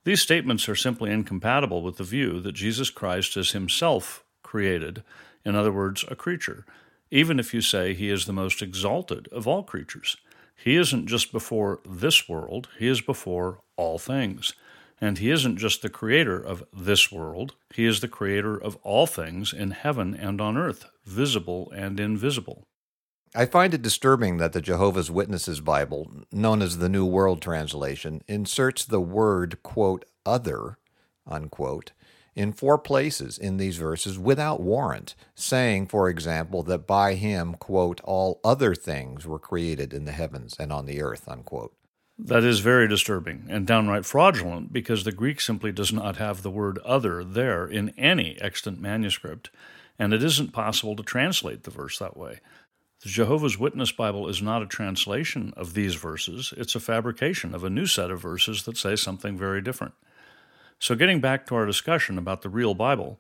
These 0.05 0.23
statements 0.23 0.69
are 0.69 0.77
simply 0.77 1.11
incompatible 1.11 1.83
with 1.83 1.97
the 1.97 2.05
view 2.05 2.41
that 2.41 2.53
Jesus 2.53 2.91
Christ 2.91 3.37
is 3.37 3.53
himself 3.53 4.25
created, 4.43 5.03
in 5.45 5.55
other 5.55 5.73
words, 5.73 6.05
a 6.09 6.17
creature, 6.17 6.65
even 7.11 7.39
if 7.39 7.53
you 7.53 7.61
say 7.61 7.93
he 7.93 8.11
is 8.11 8.27
the 8.27 8.33
most 8.33 8.63
exalted 8.63 9.29
of 9.29 9.47
all 9.47 9.63
creatures. 9.63 10.17
He 10.63 10.77
isn't 10.77 11.07
just 11.07 11.33
before 11.33 11.81
this 11.89 12.29
world, 12.29 12.69
He 12.79 12.87
is 12.87 13.01
before 13.01 13.61
all 13.77 13.99
things. 13.99 14.53
And 15.01 15.17
He 15.17 15.31
isn't 15.31 15.57
just 15.57 15.81
the 15.81 15.89
creator 15.89 16.39
of 16.39 16.65
this 16.73 17.11
world, 17.11 17.55
He 17.75 17.87
is 17.87 18.01
the 18.01 18.09
creator 18.09 18.57
of 18.57 18.77
all 18.83 19.07
things 19.07 19.55
in 19.55 19.71
heaven 19.71 20.15
and 20.15 20.39
on 20.41 20.59
earth, 20.59 20.85
visible 21.07 21.73
and 21.75 21.99
invisible. 21.99 22.65
I 23.33 23.47
find 23.47 23.73
it 23.75 23.83
disturbing 23.83 24.39
that 24.39 24.53
the 24.53 24.61
Jehovah's 24.61 25.09
Witnesses 25.09 25.61
Bible, 25.61 26.11
known 26.33 26.61
as 26.63 26.79
the 26.79 26.89
New 26.89 27.07
World 27.07 27.41
Translation, 27.41 28.23
inserts 28.27 28.85
the 28.85 29.01
word, 29.01 29.63
quote, 29.63 30.05
other, 30.27 30.79
unquote, 31.29 31.93
in 32.35 32.53
four 32.53 32.77
places 32.77 33.39
in 33.39 33.57
these 33.57 33.77
verses 33.77 34.19
without 34.19 34.61
warrant, 34.61 35.15
saying, 35.37 35.87
for 35.87 36.09
example, 36.09 36.65
that 36.65 36.89
by 36.89 37.15
him, 37.15 37.55
quote, 37.55 38.01
all 38.03 38.41
other 38.43 38.75
things 38.75 39.27
were 39.27 39.39
created 39.39 39.95
in 39.95 40.07
the 40.07 40.13
heavens 40.13 40.57
and 40.59 40.73
on 40.73 40.87
the 40.87 41.01
earth, 41.01 41.29
unquote. 41.29 41.73
That 42.19 42.43
is 42.43 42.59
very 42.59 42.89
disturbing 42.89 43.47
and 43.49 43.65
downright 43.65 44.07
fraudulent 44.07 44.73
because 44.73 45.05
the 45.05 45.13
Greek 45.13 45.41
simply 45.41 45.71
does 45.71 45.93
not 45.93 46.17
have 46.17 46.43
the 46.43 46.51
word 46.51 46.79
other 46.79 47.23
there 47.23 47.65
in 47.67 47.91
any 47.97 48.37
extant 48.41 48.81
manuscript, 48.81 49.51
and 50.01 50.13
it 50.13 50.23
isn't 50.25 50.53
possible 50.53 50.97
to 50.97 51.03
translate 51.05 51.63
the 51.63 51.71
verse 51.71 51.99
that 52.01 52.17
way. 52.17 52.41
The 53.03 53.09
Jehovah's 53.09 53.59
Witness 53.59 53.93
Bible 53.93 54.29
is 54.29 54.43
not 54.43 54.63
a 54.63 54.67
translation 54.67 55.55
of 55.57 55.73
these 55.73 55.95
verses, 55.95 56.53
it's 56.59 56.75
a 56.75 56.81
fabrication 56.81 57.55
of 57.55 57.65
a 57.65 57.71
new 57.71 57.87
set 57.87 58.11
of 58.11 58.21
verses 58.21 58.65
that 58.65 58.77
say 58.77 58.95
something 58.95 59.39
very 59.39 59.63
different. 59.63 59.95
So, 60.79 60.95
getting 60.95 61.19
back 61.19 61.47
to 61.47 61.55
our 61.55 61.65
discussion 61.65 62.19
about 62.19 62.43
the 62.43 62.51
real 62.51 62.75
Bible, 62.75 63.19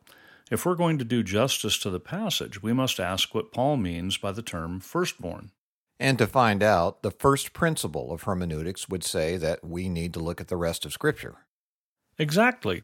if 0.50 0.66
we're 0.66 0.74
going 0.74 0.98
to 0.98 1.04
do 1.04 1.22
justice 1.22 1.78
to 1.78 1.88
the 1.88 2.00
passage, 2.00 2.62
we 2.62 2.74
must 2.74 3.00
ask 3.00 3.34
what 3.34 3.52
Paul 3.52 3.78
means 3.78 4.18
by 4.18 4.32
the 4.32 4.42
term 4.42 4.80
firstborn. 4.80 5.50
And 5.98 6.18
to 6.18 6.26
find 6.26 6.62
out, 6.62 7.02
the 7.02 7.10
first 7.10 7.54
principle 7.54 8.12
of 8.12 8.22
hermeneutics 8.22 8.88
would 8.88 9.04
say 9.04 9.38
that 9.38 9.64
we 9.64 9.88
need 9.88 10.12
to 10.14 10.20
look 10.20 10.42
at 10.42 10.48
the 10.48 10.56
rest 10.56 10.84
of 10.84 10.92
Scripture. 10.92 11.36
Exactly. 12.18 12.82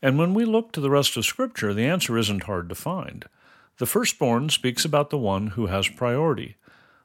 And 0.00 0.16
when 0.16 0.32
we 0.32 0.44
look 0.44 0.70
to 0.72 0.80
the 0.80 0.90
rest 0.90 1.16
of 1.16 1.24
Scripture, 1.24 1.74
the 1.74 1.86
answer 1.86 2.16
isn't 2.16 2.44
hard 2.44 2.68
to 2.68 2.76
find. 2.76 3.24
The 3.78 3.86
firstborn 3.86 4.48
speaks 4.48 4.84
about 4.84 5.10
the 5.10 5.18
one 5.18 5.48
who 5.48 5.66
has 5.66 5.88
priority. 5.88 6.56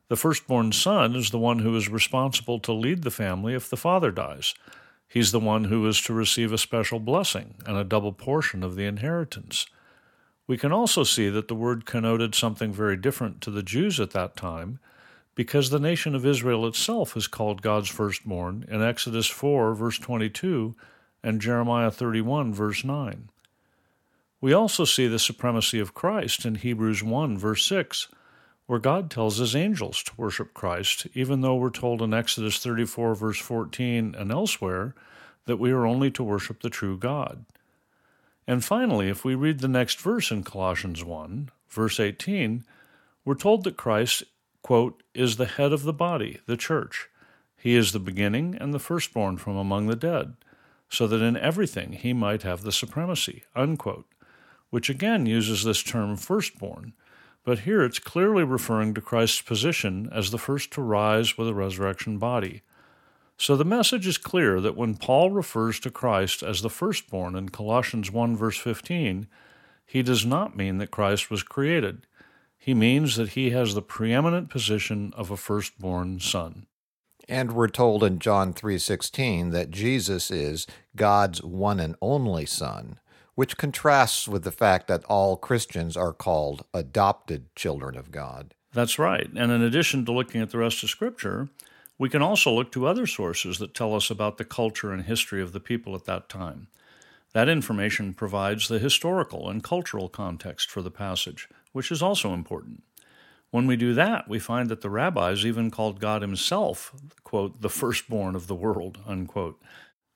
The 0.07 0.15
firstborn 0.15 0.71
son 0.71 1.15
is 1.15 1.29
the 1.29 1.39
one 1.39 1.59
who 1.59 1.75
is 1.75 1.89
responsible 1.89 2.59
to 2.59 2.71
lead 2.71 3.03
the 3.03 3.11
family 3.11 3.53
if 3.53 3.69
the 3.69 3.77
father 3.77 4.11
dies. 4.11 4.53
He's 5.07 5.33
the 5.33 5.39
one 5.39 5.65
who 5.65 5.85
is 5.87 6.01
to 6.03 6.13
receive 6.13 6.53
a 6.53 6.57
special 6.57 6.99
blessing 6.99 7.55
and 7.65 7.75
a 7.75 7.83
double 7.83 8.13
portion 8.13 8.63
of 8.63 8.75
the 8.75 8.85
inheritance. 8.85 9.65
We 10.47 10.57
can 10.57 10.71
also 10.71 11.03
see 11.03 11.29
that 11.29 11.49
the 11.49 11.55
word 11.55 11.85
connoted 11.85 12.35
something 12.35 12.71
very 12.71 12.95
different 12.95 13.41
to 13.41 13.51
the 13.51 13.63
Jews 13.63 13.99
at 13.99 14.11
that 14.11 14.37
time, 14.37 14.79
because 15.35 15.69
the 15.69 15.79
nation 15.79 16.15
of 16.15 16.25
Israel 16.25 16.65
itself 16.67 17.17
is 17.17 17.27
called 17.27 17.61
God's 17.61 17.89
firstborn 17.89 18.65
in 18.69 18.81
Exodus 18.81 19.27
4, 19.27 19.73
verse 19.75 19.99
22, 19.99 20.75
and 21.23 21.41
Jeremiah 21.41 21.91
31, 21.91 22.53
verse 22.53 22.83
9. 22.83 23.29
We 24.41 24.53
also 24.53 24.83
see 24.83 25.07
the 25.07 25.19
supremacy 25.19 25.79
of 25.79 25.93
Christ 25.93 26.45
in 26.45 26.55
Hebrews 26.55 27.03
1, 27.03 27.37
verse 27.37 27.65
6 27.65 28.09
where 28.71 28.79
God 28.79 29.11
tells 29.11 29.35
his 29.35 29.53
angels 29.53 30.01
to 30.03 30.13
worship 30.15 30.53
Christ, 30.53 31.05
even 31.13 31.41
though 31.41 31.55
we're 31.55 31.71
told 31.71 32.01
in 32.01 32.13
Exodus 32.13 32.57
34, 32.59 33.15
verse 33.15 33.37
14, 33.37 34.15
and 34.17 34.31
elsewhere 34.31 34.95
that 35.45 35.57
we 35.57 35.71
are 35.71 35.85
only 35.85 36.09
to 36.11 36.23
worship 36.23 36.61
the 36.61 36.69
true 36.69 36.97
God. 36.97 37.43
And 38.47 38.63
finally, 38.63 39.09
if 39.09 39.25
we 39.25 39.35
read 39.35 39.59
the 39.59 39.67
next 39.67 39.99
verse 39.99 40.31
in 40.31 40.43
Colossians 40.43 41.03
1, 41.03 41.49
verse 41.67 41.99
18, 41.99 42.63
we're 43.25 43.35
told 43.35 43.65
that 43.65 43.75
Christ, 43.75 44.23
quote, 44.61 45.03
is 45.13 45.35
the 45.35 45.47
head 45.47 45.73
of 45.73 45.83
the 45.83 45.91
body, 45.91 46.39
the 46.45 46.55
church. 46.55 47.09
He 47.57 47.75
is 47.75 47.91
the 47.91 47.99
beginning 47.99 48.55
and 48.55 48.73
the 48.73 48.79
firstborn 48.79 49.35
from 49.35 49.57
among 49.57 49.87
the 49.87 49.97
dead, 49.97 50.37
so 50.87 51.07
that 51.07 51.21
in 51.21 51.35
everything 51.35 51.91
he 51.91 52.13
might 52.13 52.43
have 52.43 52.61
the 52.61 52.71
supremacy, 52.71 53.43
unquote, 53.53 54.05
which 54.71 54.89
again 54.89 55.27
uses 55.27 55.63
this 55.63 55.83
term 55.83 56.17
firstborn 56.17 56.93
but 57.43 57.59
here 57.59 57.83
it's 57.83 57.99
clearly 57.99 58.43
referring 58.43 58.93
to 58.93 59.01
Christ's 59.01 59.41
position 59.41 60.09
as 60.11 60.29
the 60.29 60.37
first 60.37 60.71
to 60.71 60.81
rise 60.81 61.37
with 61.37 61.47
a 61.47 61.53
resurrection 61.53 62.17
body. 62.17 62.61
So 63.37 63.55
the 63.55 63.65
message 63.65 64.05
is 64.05 64.19
clear 64.19 64.61
that 64.61 64.77
when 64.77 64.95
Paul 64.95 65.31
refers 65.31 65.79
to 65.79 65.89
Christ 65.89 66.43
as 66.43 66.61
the 66.61 66.69
firstborn 66.69 67.35
in 67.35 67.49
Colossians 67.49 68.11
1 68.11 68.37
verse 68.37 68.57
15, 68.57 69.27
he 69.85 70.03
does 70.03 70.25
not 70.25 70.55
mean 70.55 70.77
that 70.77 70.91
Christ 70.91 71.31
was 71.31 71.41
created. 71.41 72.05
He 72.57 72.75
means 72.75 73.15
that 73.15 73.29
he 73.29 73.49
has 73.49 73.73
the 73.73 73.81
preeminent 73.81 74.51
position 74.51 75.11
of 75.17 75.31
a 75.31 75.37
firstborn 75.37 76.19
son. 76.19 76.67
And 77.27 77.53
we're 77.53 77.67
told 77.67 78.03
in 78.03 78.19
John 78.19 78.53
3:16 78.53 79.49
that 79.49 79.71
Jesus 79.71 80.29
is 80.29 80.67
God's 80.95 81.41
one 81.41 81.79
and 81.79 81.95
only 82.01 82.45
son 82.45 82.99
which 83.35 83.57
contrasts 83.57 84.27
with 84.27 84.43
the 84.43 84.51
fact 84.51 84.87
that 84.87 85.03
all 85.05 85.37
Christians 85.37 85.95
are 85.95 86.13
called 86.13 86.65
adopted 86.73 87.53
children 87.55 87.97
of 87.97 88.11
God. 88.11 88.53
That's 88.73 88.99
right. 88.99 89.29
And 89.35 89.51
in 89.51 89.61
addition 89.61 90.05
to 90.05 90.11
looking 90.11 90.41
at 90.41 90.51
the 90.51 90.57
rest 90.57 90.83
of 90.83 90.89
Scripture, 90.89 91.49
we 91.97 92.09
can 92.09 92.21
also 92.21 92.51
look 92.51 92.71
to 92.71 92.87
other 92.87 93.05
sources 93.05 93.57
that 93.59 93.73
tell 93.73 93.93
us 93.93 94.09
about 94.09 94.37
the 94.37 94.45
culture 94.45 94.91
and 94.91 95.03
history 95.03 95.41
of 95.41 95.51
the 95.51 95.59
people 95.59 95.93
at 95.95 96.05
that 96.05 96.29
time. 96.29 96.67
That 97.33 97.47
information 97.47 98.13
provides 98.13 98.67
the 98.67 98.79
historical 98.79 99.49
and 99.49 99.63
cultural 99.63 100.09
context 100.09 100.69
for 100.69 100.81
the 100.81 100.91
passage, 100.91 101.47
which 101.71 101.91
is 101.91 102.01
also 102.01 102.33
important. 102.33 102.83
When 103.51 103.67
we 103.67 103.75
do 103.75 103.93
that, 103.93 104.29
we 104.29 104.39
find 104.39 104.69
that 104.69 104.81
the 104.81 104.89
rabbis 104.89 105.45
even 105.45 105.71
called 105.71 105.99
God 105.99 106.21
himself, 106.21 106.93
quote, 107.23 107.61
the 107.61 107.69
firstborn 107.69 108.35
of 108.35 108.47
the 108.47 108.55
world, 108.55 108.99
unquote 109.05 109.61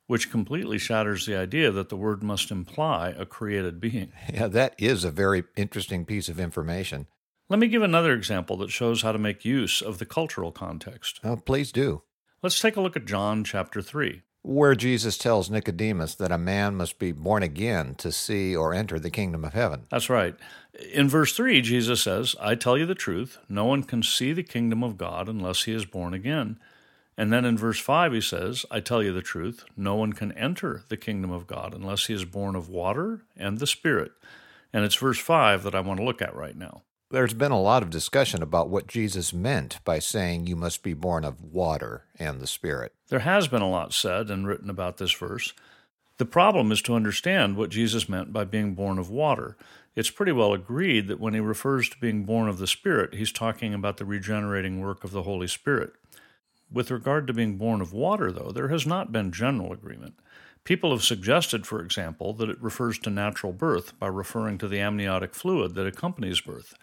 which 0.08 0.32
completely 0.32 0.78
shatters 0.78 1.26
the 1.26 1.36
idea 1.36 1.72
that 1.72 1.90
the 1.90 1.98
word 1.98 2.22
must 2.22 2.52
imply 2.52 3.10
a 3.10 3.26
created 3.26 3.80
being. 3.80 4.12
Yeah, 4.34 4.48
that 4.48 4.76
is 4.78 5.04
a 5.04 5.12
very 5.12 5.44
interesting 5.56 6.06
piece 6.06 6.30
of 6.30 6.40
information. 6.40 7.08
Let 7.48 7.60
me 7.60 7.68
give 7.68 7.84
another 7.84 8.14
example 8.14 8.58
that 8.58 8.72
shows 8.72 9.02
how 9.02 9.12
to 9.12 9.20
make 9.20 9.46
use 9.46 9.82
of 9.82 10.00
the 10.00 10.06
cultural 10.06 10.52
context. 10.52 11.20
Oh, 11.24 11.36
please 11.38 11.72
do. 11.72 12.02
Let's 12.42 12.60
take 12.60 12.76
a 12.76 12.82
look 12.82 12.96
at 12.96 13.06
John 13.06 13.44
chapter 13.44 13.82
3. 13.82 14.22
Where 14.42 14.76
Jesus 14.76 15.18
tells 15.18 15.50
Nicodemus 15.50 16.16
that 16.16 16.32
a 16.32 16.38
man 16.38 16.76
must 16.76 17.00
be 17.00 17.12
born 17.12 17.42
again 17.42 17.96
to 17.96 18.12
see 18.12 18.56
or 18.56 18.74
enter 18.74 19.00
the 19.00 19.10
kingdom 19.10 19.44
of 19.44 19.54
heaven. 19.54 19.88
That's 19.90 20.10
right. 20.10 20.36
In 20.94 21.10
verse 21.10 21.34
3, 21.36 21.62
Jesus 21.62 22.04
says, 22.04 22.36
I 22.40 22.54
tell 22.54 22.78
you 22.78 22.86
the 22.86 22.94
truth, 22.94 23.40
no 23.50 23.66
one 23.66 23.82
can 23.82 24.04
see 24.04 24.34
the 24.34 24.44
kingdom 24.44 24.84
of 24.84 24.98
God 24.98 25.28
unless 25.30 25.64
he 25.64 25.74
is 25.74 25.86
born 25.86 26.14
again. 26.14 26.60
And 27.18 27.32
then 27.32 27.46
in 27.46 27.58
verse 27.58 27.80
5, 27.80 28.14
he 28.14 28.22
says, 28.22 28.66
I 28.70 28.82
tell 28.82 29.02
you 29.02 29.14
the 29.14 29.22
truth, 29.22 29.64
no 29.78 29.96
one 29.96 30.14
can 30.14 30.34
enter 30.34 30.84
the 30.90 30.98
kingdom 30.98 31.32
of 31.32 31.48
God 31.48 31.74
unless 31.74 32.08
he 32.08 32.14
is 32.14 32.26
born 32.26 32.56
of 32.56 32.70
water 32.70 33.22
and 33.38 33.60
the 33.60 33.68
Spirit. 33.68 34.12
And 34.74 34.84
it's 34.84 34.96
verse 34.96 35.20
5 35.20 35.64
that 35.64 35.76
I 35.76 35.80
want 35.80 36.00
to 36.00 36.06
look 36.06 36.22
at 36.22 36.36
right 36.36 36.58
now. 36.58 36.82
There's 37.12 37.34
been 37.34 37.52
a 37.52 37.62
lot 37.62 37.84
of 37.84 37.90
discussion 37.90 38.42
about 38.44 38.70
what 38.70 38.88
Jesus 38.88 39.32
meant 39.32 39.80
by 39.86 40.00
saying 40.00 40.48
you 40.48 40.56
must 40.56 40.84
be 40.84 40.94
born 40.94 41.24
of 41.24 41.42
water 41.42 42.04
and 42.20 42.42
the 42.42 42.48
Spirit. 42.48 42.94
There 43.08 43.20
has 43.20 43.48
been 43.48 43.62
a 43.62 43.70
lot 43.70 43.94
said 43.94 44.30
and 44.30 44.46
written 44.46 44.70
about 44.70 44.98
this 44.98 45.14
verse. 45.14 45.54
The 46.18 46.26
problem 46.26 46.72
is 46.72 46.82
to 46.84 46.96
understand 46.96 47.56
what 47.56 47.70
Jesus 47.70 48.10
meant 48.10 48.34
by 48.34 48.44
being 48.44 48.74
born 48.74 48.98
of 48.98 49.10
water. 49.10 49.56
It's 49.96 50.10
pretty 50.10 50.32
well 50.32 50.52
agreed 50.52 51.08
that 51.08 51.20
when 51.20 51.34
he 51.34 51.40
refers 51.40 51.88
to 51.90 52.00
being 52.00 52.26
born 52.26 52.50
of 52.50 52.58
the 52.58 52.68
Spirit, 52.68 53.14
he's 53.14 53.32
talking 53.32 53.74
about 53.74 53.98
the 53.98 54.06
regenerating 54.06 54.82
work 54.82 55.04
of 55.04 55.12
the 55.12 55.24
Holy 55.24 55.48
Spirit. 55.48 55.94
With 56.76 56.92
regard 56.92 57.26
to 57.28 57.34
being 57.34 57.56
born 57.56 57.80
of 57.80 57.94
water, 57.94 58.34
though, 58.34 58.52
there 58.54 58.68
has 58.68 58.86
not 58.86 59.14
been 59.14 59.32
general 59.32 59.72
agreement. 59.72 60.20
People 60.66 60.92
have 60.92 61.06
suggested, 61.06 61.66
for 61.66 61.80
example, 61.80 62.34
that 62.34 62.50
it 62.50 62.62
refers 62.62 63.00
to 63.00 63.10
natural 63.10 63.54
birth 63.54 63.98
by 63.98 64.08
referring 64.08 64.58
to 64.58 64.68
the 64.68 64.82
amniotic 64.82 65.34
fluid 65.34 65.74
that 65.76 65.88
accompanies 65.88 66.42
birth. 66.42 66.74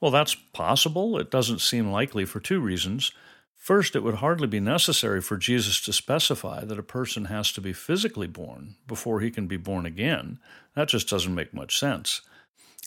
Well, 0.00 0.10
that's 0.10 0.34
possible. 0.34 1.16
It 1.18 1.30
doesn't 1.30 1.60
seem 1.60 1.92
likely 1.92 2.24
for 2.24 2.40
two 2.40 2.58
reasons. 2.58 3.12
First, 3.54 3.94
it 3.94 4.02
would 4.02 4.16
hardly 4.16 4.48
be 4.48 4.58
necessary 4.58 5.20
for 5.20 5.36
Jesus 5.36 5.80
to 5.82 5.92
specify 5.92 6.64
that 6.64 6.78
a 6.78 6.82
person 6.82 7.26
has 7.26 7.52
to 7.52 7.60
be 7.60 7.72
physically 7.72 8.26
born 8.26 8.74
before 8.88 9.20
he 9.20 9.30
can 9.30 9.46
be 9.46 9.56
born 9.56 9.86
again. 9.86 10.40
That 10.74 10.88
just 10.88 11.08
doesn't 11.08 11.34
make 11.34 11.54
much 11.54 11.78
sense. 11.78 12.22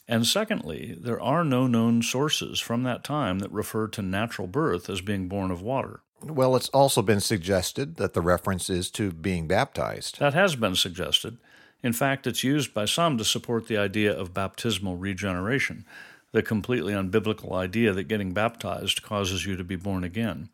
And 0.06 0.28
secondly, 0.28 0.98
there 1.00 1.22
are 1.22 1.46
no 1.46 1.66
known 1.66 2.02
sources 2.02 2.60
from 2.60 2.84
that 2.84 3.06
time 3.06 3.40
that 3.40 3.52
refer 3.54 3.88
to 3.88 4.02
natural 4.02 4.50
birth 4.50 4.90
as 4.90 5.00
being 5.00 5.30
born 5.30 5.50
of 5.50 5.62
water. 5.62 6.02
Well, 6.24 6.56
it's 6.56 6.70
also 6.70 7.02
been 7.02 7.20
suggested 7.20 7.96
that 7.96 8.14
the 8.14 8.22
reference 8.22 8.70
is 8.70 8.90
to 8.92 9.12
being 9.12 9.48
baptized. 9.48 10.20
That 10.20 10.34
has 10.34 10.56
been 10.56 10.76
suggested. 10.76 11.38
In 11.84 11.94
fact, 11.94 12.28
it's 12.28 12.44
used 12.44 12.74
by 12.74 12.86
some 12.86 13.18
to 13.18 13.26
support 13.26 13.68
the 13.68 13.78
idea 13.78 14.16
of 14.16 14.34
baptismal 14.34 14.98
regeneration, 14.98 15.86
the 16.32 16.44
completely 16.44 16.94
unbiblical 16.94 17.54
idea 17.54 17.92
that 17.94 18.04
getting 18.04 18.34
baptized 18.34 19.02
causes 19.02 19.46
you 19.46 19.56
to 19.56 19.64
be 19.64 19.76
born 19.76 20.04
again. 20.04 20.50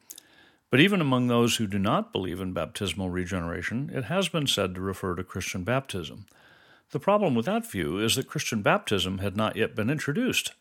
But 0.70 0.80
even 0.80 1.02
among 1.02 1.28
those 1.28 1.58
who 1.58 1.68
do 1.68 1.80
not 1.80 2.12
believe 2.12 2.42
in 2.42 2.54
baptismal 2.54 3.10
regeneration, 3.10 3.90
it 3.94 4.06
has 4.06 4.30
been 4.30 4.48
said 4.48 4.74
to 4.76 4.82
refer 4.82 5.16
to 5.16 5.24
Christian 5.24 5.64
baptism. 5.64 6.26
The 6.92 7.00
problem 7.00 7.36
with 7.36 7.46
that 7.46 7.70
view 7.70 8.00
is 8.00 8.16
that 8.16 8.28
Christian 8.30 8.62
baptism 8.62 9.18
had 9.18 9.36
not 9.36 9.58
yet 9.58 9.76
been 9.76 9.90
introduced. 9.90 10.54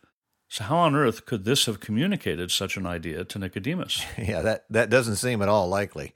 So, 0.49 0.65
how 0.65 0.77
on 0.79 0.95
earth 0.95 1.27
could 1.27 1.45
this 1.45 1.67
have 1.67 1.81
communicated 1.81 2.51
such 2.51 2.77
an 2.77 2.87
idea 2.87 3.25
to 3.25 3.39
Nicodemus? 3.39 4.05
Yeah, 4.19 4.43
that, 4.43 4.65
that 4.71 4.91
doesn't 4.91 5.17
seem 5.17 5.43
at 5.43 5.49
all 5.49 5.69
likely. 5.69 6.15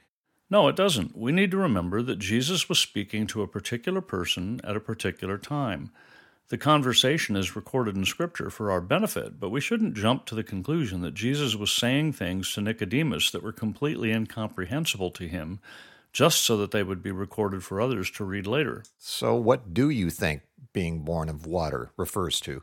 No, 0.49 0.69
it 0.69 0.77
doesn't. 0.77 1.17
We 1.17 1.33
need 1.33 1.51
to 1.53 1.57
remember 1.57 2.03
that 2.03 2.19
Jesus 2.19 2.69
was 2.69 2.79
speaking 2.79 3.27
to 3.29 3.43
a 3.43 3.49
particular 3.49 4.01
person 4.01 4.61
at 4.65 4.77
a 4.77 4.81
particular 4.81 5.39
time. 5.39 5.91
The 6.49 6.59
conversation 6.59 7.37
is 7.37 7.55
recorded 7.55 7.97
in 7.97 8.05
Scripture 8.05 8.51
for 8.51 8.73
our 8.73 8.81
benefit, 8.81 9.39
but 9.39 9.51
we 9.51 9.61
shouldn't 9.61 9.95
jump 9.95 10.27
to 10.27 10.35
the 10.35 10.43
conclusion 10.43 11.03
that 11.03 11.15
Jesus 11.15 11.55
was 11.55 11.71
saying 11.71 12.15
things 12.15 12.53
to 12.55 12.61
Nicodemus 12.61 13.31
that 13.31 13.45
were 13.45 13.53
completely 13.53 14.11
incomprehensible 14.11 15.13
to 15.13 15.29
him 15.29 15.61
just 16.13 16.43
so 16.43 16.57
that 16.57 16.73
they 16.73 16.83
would 16.83 17.05
be 17.05 17.13
recorded 17.13 17.63
for 17.63 17.81
others 17.81 18.11
to 18.11 18.25
read 18.25 18.49
later. 18.49 18.83
So, 18.99 19.37
what 19.37 19.73
do 19.73 19.89
you 19.89 20.11
think 20.11 20.43
being 20.73 21.01
born 21.01 21.29
of 21.29 21.47
water 21.47 21.91
refers 21.97 22.41
to. 22.41 22.63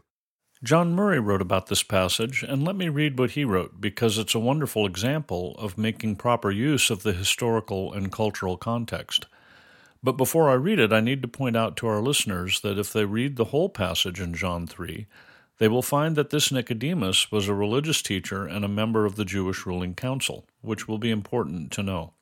John 0.64 0.96
Murray 0.96 1.20
wrote 1.20 1.42
about 1.42 1.68
this 1.68 1.84
passage, 1.84 2.42
and 2.42 2.64
let 2.66 2.76
me 2.76 2.90
read 2.90 3.20
what 3.20 3.32
he 3.32 3.46
wrote 3.46 3.80
because 3.80 4.18
it's 4.18 4.34
a 4.34 4.40
wonderful 4.40 4.88
example 4.88 5.56
of 5.60 5.78
making 5.78 6.16
proper 6.16 6.50
use 6.50 6.90
of 6.90 7.04
the 7.04 7.14
historical 7.14 7.94
and 7.94 8.12
cultural 8.12 8.58
context. 8.58 9.28
But 10.02 10.14
before 10.14 10.50
I 10.50 10.54
read 10.54 10.80
it, 10.80 10.92
I 10.92 11.00
need 11.00 11.22
to 11.22 11.28
point 11.28 11.56
out 11.56 11.78
to 11.78 11.88
our 11.88 12.02
listeners 12.02 12.62
that 12.62 12.80
if 12.80 12.92
they 12.92 13.06
read 13.06 13.36
the 13.36 13.46
whole 13.46 13.70
passage 13.70 14.20
in 14.20 14.34
John 14.34 14.66
3, 14.66 15.06
they 15.60 15.68
will 15.68 15.84
find 15.84 16.16
that 16.16 16.32
this 16.32 16.52
Nicodemus 16.52 17.32
was 17.32 17.48
a 17.48 17.54
religious 17.54 18.02
teacher 18.02 18.46
and 18.46 18.66
a 18.66 18.70
member 18.70 19.06
of 19.06 19.16
the 19.16 19.26
Jewish 19.26 19.66
ruling 19.68 19.94
council, 19.94 20.46
which 20.62 20.88
will 20.88 20.98
be 20.98 21.12
important 21.12 21.72
to 21.74 21.84
know. 21.84 22.14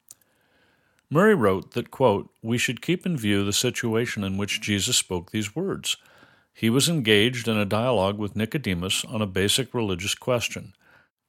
Murray 1.09 1.35
wrote 1.35 1.71
that, 1.71 1.91
quote, 1.91 2.29
We 2.41 2.57
should 2.57 2.81
keep 2.81 3.05
in 3.05 3.15
view 3.15 3.45
the 3.45 3.53
situation 3.53 4.25
in 4.25 4.35
which 4.35 4.59
Jesus 4.59 4.97
spoke 4.97 5.31
these 5.31 5.55
words. 5.55 5.95
He 6.57 6.69
was 6.69 6.87
engaged 6.87 7.49
in 7.49 7.57
a 7.57 7.65
dialogue 7.65 8.17
with 8.17 8.37
Nicodemus 8.37 9.03
on 9.03 9.21
a 9.21 9.27
basic 9.27 9.73
religious 9.73 10.15
question. 10.15 10.73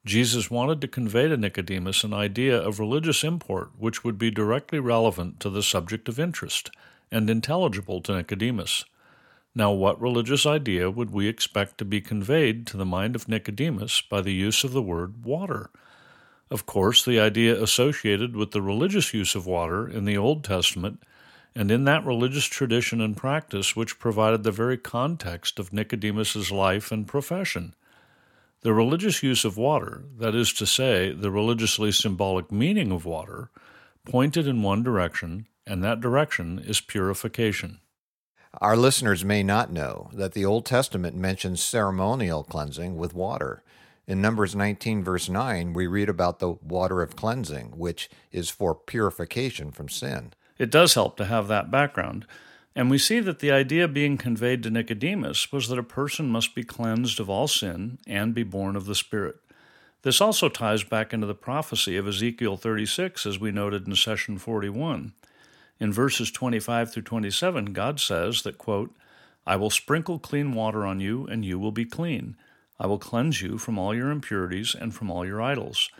Jesus 0.04 0.52
wanted 0.52 0.80
to 0.80 0.88
convey 0.88 1.26
to 1.26 1.36
Nicodemus 1.36 2.04
an 2.04 2.14
idea 2.14 2.56
of 2.56 2.78
religious 2.78 3.24
import 3.24 3.72
which 3.76 4.04
would 4.04 4.18
be 4.18 4.30
directly 4.30 4.78
relevant 4.78 5.40
to 5.40 5.50
the 5.50 5.64
subject 5.64 6.08
of 6.08 6.20
interest 6.20 6.70
and 7.10 7.28
intelligible 7.28 8.00
to 8.02 8.14
Nicodemus. 8.14 8.84
Now, 9.52 9.72
what 9.72 10.00
religious 10.00 10.46
idea 10.46 10.92
would 10.92 11.10
we 11.10 11.26
expect 11.26 11.78
to 11.78 11.84
be 11.84 12.00
conveyed 12.00 12.64
to 12.68 12.76
the 12.76 12.84
mind 12.84 13.16
of 13.16 13.28
Nicodemus 13.28 14.02
by 14.02 14.20
the 14.20 14.32
use 14.32 14.62
of 14.62 14.70
the 14.70 14.82
word 14.82 15.24
water? 15.24 15.70
Of 16.52 16.66
course, 16.66 17.04
the 17.04 17.18
idea 17.18 17.60
associated 17.60 18.36
with 18.36 18.52
the 18.52 18.62
religious 18.62 19.12
use 19.12 19.34
of 19.34 19.44
water 19.44 19.88
in 19.88 20.04
the 20.04 20.16
Old 20.16 20.44
Testament 20.44 21.02
and 21.56 21.70
in 21.70 21.84
that 21.84 22.04
religious 22.04 22.44
tradition 22.44 23.00
and 23.00 23.16
practice 23.16 23.74
which 23.74 23.98
provided 23.98 24.44
the 24.44 24.52
very 24.52 24.76
context 24.76 25.58
of 25.58 25.72
Nicodemus's 25.72 26.52
life 26.52 26.92
and 26.92 27.08
profession. 27.08 27.74
The 28.60 28.74
religious 28.74 29.22
use 29.22 29.42
of 29.42 29.56
water, 29.56 30.04
that 30.18 30.34
is 30.34 30.52
to 30.52 30.66
say, 30.66 31.12
the 31.12 31.30
religiously 31.30 31.92
symbolic 31.92 32.52
meaning 32.52 32.92
of 32.92 33.06
water, 33.06 33.50
pointed 34.04 34.46
in 34.46 34.62
one 34.62 34.82
direction, 34.82 35.46
and 35.66 35.82
that 35.82 36.00
direction 36.00 36.58
is 36.58 36.82
purification. 36.82 37.80
Our 38.60 38.76
listeners 38.76 39.24
may 39.24 39.42
not 39.42 39.72
know 39.72 40.10
that 40.12 40.34
the 40.34 40.44
Old 40.44 40.66
Testament 40.66 41.16
mentions 41.16 41.62
ceremonial 41.62 42.44
cleansing 42.44 42.98
with 42.98 43.14
water. 43.14 43.62
In 44.06 44.20
Numbers 44.20 44.54
19, 44.54 45.02
verse 45.02 45.30
9, 45.30 45.72
we 45.72 45.86
read 45.86 46.10
about 46.10 46.38
the 46.38 46.50
water 46.50 47.00
of 47.00 47.16
cleansing, 47.16 47.78
which 47.78 48.10
is 48.30 48.50
for 48.50 48.74
purification 48.74 49.70
from 49.70 49.88
sin. 49.88 50.34
It 50.58 50.70
does 50.70 50.94
help 50.94 51.16
to 51.16 51.26
have 51.26 51.48
that 51.48 51.70
background. 51.70 52.26
And 52.74 52.90
we 52.90 52.98
see 52.98 53.20
that 53.20 53.38
the 53.38 53.50
idea 53.50 53.88
being 53.88 54.18
conveyed 54.18 54.62
to 54.62 54.70
Nicodemus 54.70 55.50
was 55.50 55.68
that 55.68 55.78
a 55.78 55.82
person 55.82 56.28
must 56.28 56.54
be 56.54 56.62
cleansed 56.62 57.18
of 57.18 57.30
all 57.30 57.48
sin 57.48 57.98
and 58.06 58.34
be 58.34 58.42
born 58.42 58.76
of 58.76 58.84
the 58.84 58.94
Spirit. 58.94 59.36
This 60.02 60.20
also 60.20 60.48
ties 60.48 60.84
back 60.84 61.12
into 61.12 61.26
the 61.26 61.34
prophecy 61.34 61.96
of 61.96 62.06
Ezekiel 62.06 62.56
36, 62.56 63.26
as 63.26 63.40
we 63.40 63.50
noted 63.50 63.86
in 63.88 63.96
session 63.96 64.38
41. 64.38 65.14
In 65.80 65.92
verses 65.92 66.30
25 66.30 66.92
through 66.92 67.02
27, 67.02 67.72
God 67.72 67.98
says 67.98 68.42
that, 68.42 68.58
quote, 68.58 68.94
I 69.46 69.56
will 69.56 69.70
sprinkle 69.70 70.18
clean 70.18 70.52
water 70.52 70.84
on 70.84 71.00
you, 71.00 71.26
and 71.26 71.44
you 71.44 71.58
will 71.58 71.72
be 71.72 71.84
clean. 71.84 72.36
I 72.78 72.86
will 72.86 72.98
cleanse 72.98 73.40
you 73.42 73.58
from 73.58 73.78
all 73.78 73.94
your 73.94 74.10
impurities 74.10 74.76
and 74.78 74.94
from 74.94 75.10
all 75.10 75.24
your 75.24 75.40
idols. 75.40 75.90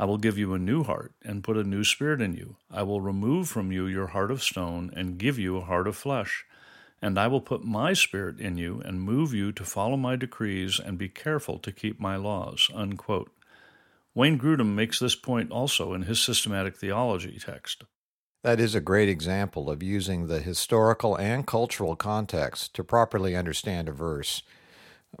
I 0.00 0.06
will 0.06 0.16
give 0.16 0.38
you 0.38 0.54
a 0.54 0.58
new 0.58 0.82
heart 0.82 1.12
and 1.22 1.44
put 1.44 1.58
a 1.58 1.62
new 1.62 1.84
spirit 1.84 2.22
in 2.22 2.32
you. 2.32 2.56
I 2.70 2.82
will 2.84 3.02
remove 3.02 3.50
from 3.50 3.70
you 3.70 3.84
your 3.84 4.06
heart 4.06 4.30
of 4.30 4.42
stone 4.42 4.90
and 4.96 5.18
give 5.18 5.38
you 5.38 5.58
a 5.58 5.64
heart 5.64 5.86
of 5.86 5.94
flesh. 5.94 6.46
And 7.02 7.18
I 7.18 7.26
will 7.26 7.42
put 7.42 7.64
my 7.64 7.92
spirit 7.92 8.40
in 8.40 8.56
you 8.56 8.80
and 8.82 9.02
move 9.02 9.34
you 9.34 9.52
to 9.52 9.62
follow 9.62 9.98
my 9.98 10.16
decrees 10.16 10.80
and 10.82 10.96
be 10.96 11.10
careful 11.10 11.58
to 11.58 11.70
keep 11.70 12.00
my 12.00 12.16
laws. 12.16 12.70
Unquote. 12.74 13.30
Wayne 14.14 14.38
Grudem 14.38 14.74
makes 14.74 14.98
this 14.98 15.16
point 15.16 15.52
also 15.52 15.92
in 15.92 16.04
his 16.04 16.18
systematic 16.18 16.78
theology 16.78 17.38
text. 17.38 17.84
That 18.42 18.58
is 18.58 18.74
a 18.74 18.80
great 18.80 19.10
example 19.10 19.68
of 19.68 19.82
using 19.82 20.28
the 20.28 20.40
historical 20.40 21.14
and 21.14 21.46
cultural 21.46 21.94
context 21.94 22.72
to 22.72 22.82
properly 22.82 23.36
understand 23.36 23.86
a 23.86 23.92
verse. 23.92 24.42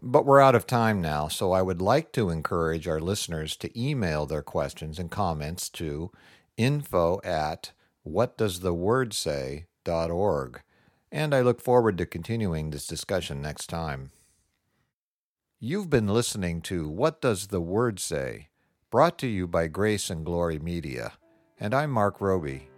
But 0.02 0.24
we're 0.24 0.40
out 0.40 0.54
of 0.54 0.66
time 0.66 1.00
now, 1.00 1.28
so 1.28 1.52
I 1.52 1.62
would 1.62 1.82
like 1.82 2.12
to 2.12 2.30
encourage 2.30 2.86
our 2.86 3.00
listeners 3.00 3.56
to 3.56 3.80
email 3.80 4.24
their 4.24 4.42
questions 4.42 4.98
and 4.98 5.10
comments 5.10 5.68
to 5.70 6.12
info 6.56 7.20
at 7.24 7.72
whatdoesthewordsay.org. 8.06 10.62
And 11.12 11.34
I 11.34 11.40
look 11.40 11.60
forward 11.60 11.98
to 11.98 12.06
continuing 12.06 12.70
this 12.70 12.86
discussion 12.86 13.42
next 13.42 13.66
time. 13.66 14.12
You've 15.58 15.90
been 15.90 16.08
listening 16.08 16.62
to 16.62 16.88
What 16.88 17.20
Does 17.20 17.48
the 17.48 17.60
Word 17.60 17.98
Say? 17.98 18.48
brought 18.90 19.18
to 19.18 19.28
you 19.28 19.46
by 19.46 19.68
Grace 19.68 20.10
and 20.10 20.24
Glory 20.24 20.58
Media. 20.58 21.12
And 21.60 21.74
I'm 21.74 21.90
Mark 21.90 22.20
Roby. 22.20 22.68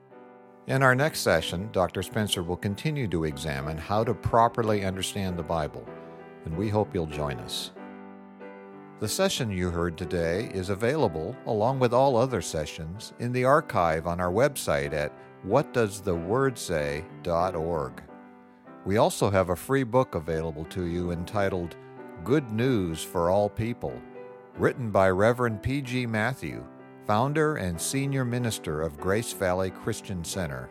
In 0.66 0.82
our 0.82 0.94
next 0.94 1.20
session, 1.20 1.70
Dr. 1.72 2.02
Spencer 2.02 2.42
will 2.42 2.56
continue 2.56 3.08
to 3.08 3.24
examine 3.24 3.78
how 3.78 4.04
to 4.04 4.12
properly 4.12 4.84
understand 4.84 5.38
the 5.38 5.42
Bible 5.42 5.86
and 6.44 6.56
we 6.56 6.68
hope 6.68 6.94
you'll 6.94 7.06
join 7.06 7.38
us. 7.38 7.72
The 9.00 9.08
session 9.08 9.50
you 9.50 9.70
heard 9.70 9.98
today 9.98 10.48
is 10.54 10.70
available, 10.70 11.36
along 11.46 11.80
with 11.80 11.92
all 11.92 12.16
other 12.16 12.40
sessions, 12.40 13.12
in 13.18 13.32
the 13.32 13.44
archive 13.44 14.06
on 14.06 14.20
our 14.20 14.30
website 14.30 14.92
at 14.92 15.12
whatdoesthewordsay.org. 15.44 18.02
We 18.84 18.96
also 18.96 19.30
have 19.30 19.50
a 19.50 19.56
free 19.56 19.82
book 19.82 20.14
available 20.14 20.64
to 20.66 20.86
you 20.86 21.10
entitled 21.10 21.74
Good 22.22 22.52
News 22.52 23.02
for 23.02 23.28
All 23.30 23.48
People, 23.48 24.00
written 24.56 24.92
by 24.92 25.10
Reverend 25.10 25.62
P.G. 25.62 26.06
Matthew, 26.06 26.64
founder 27.06 27.56
and 27.56 27.80
senior 27.80 28.24
minister 28.24 28.82
of 28.82 29.00
Grace 29.00 29.32
Valley 29.32 29.70
Christian 29.70 30.24
Center. 30.24 30.70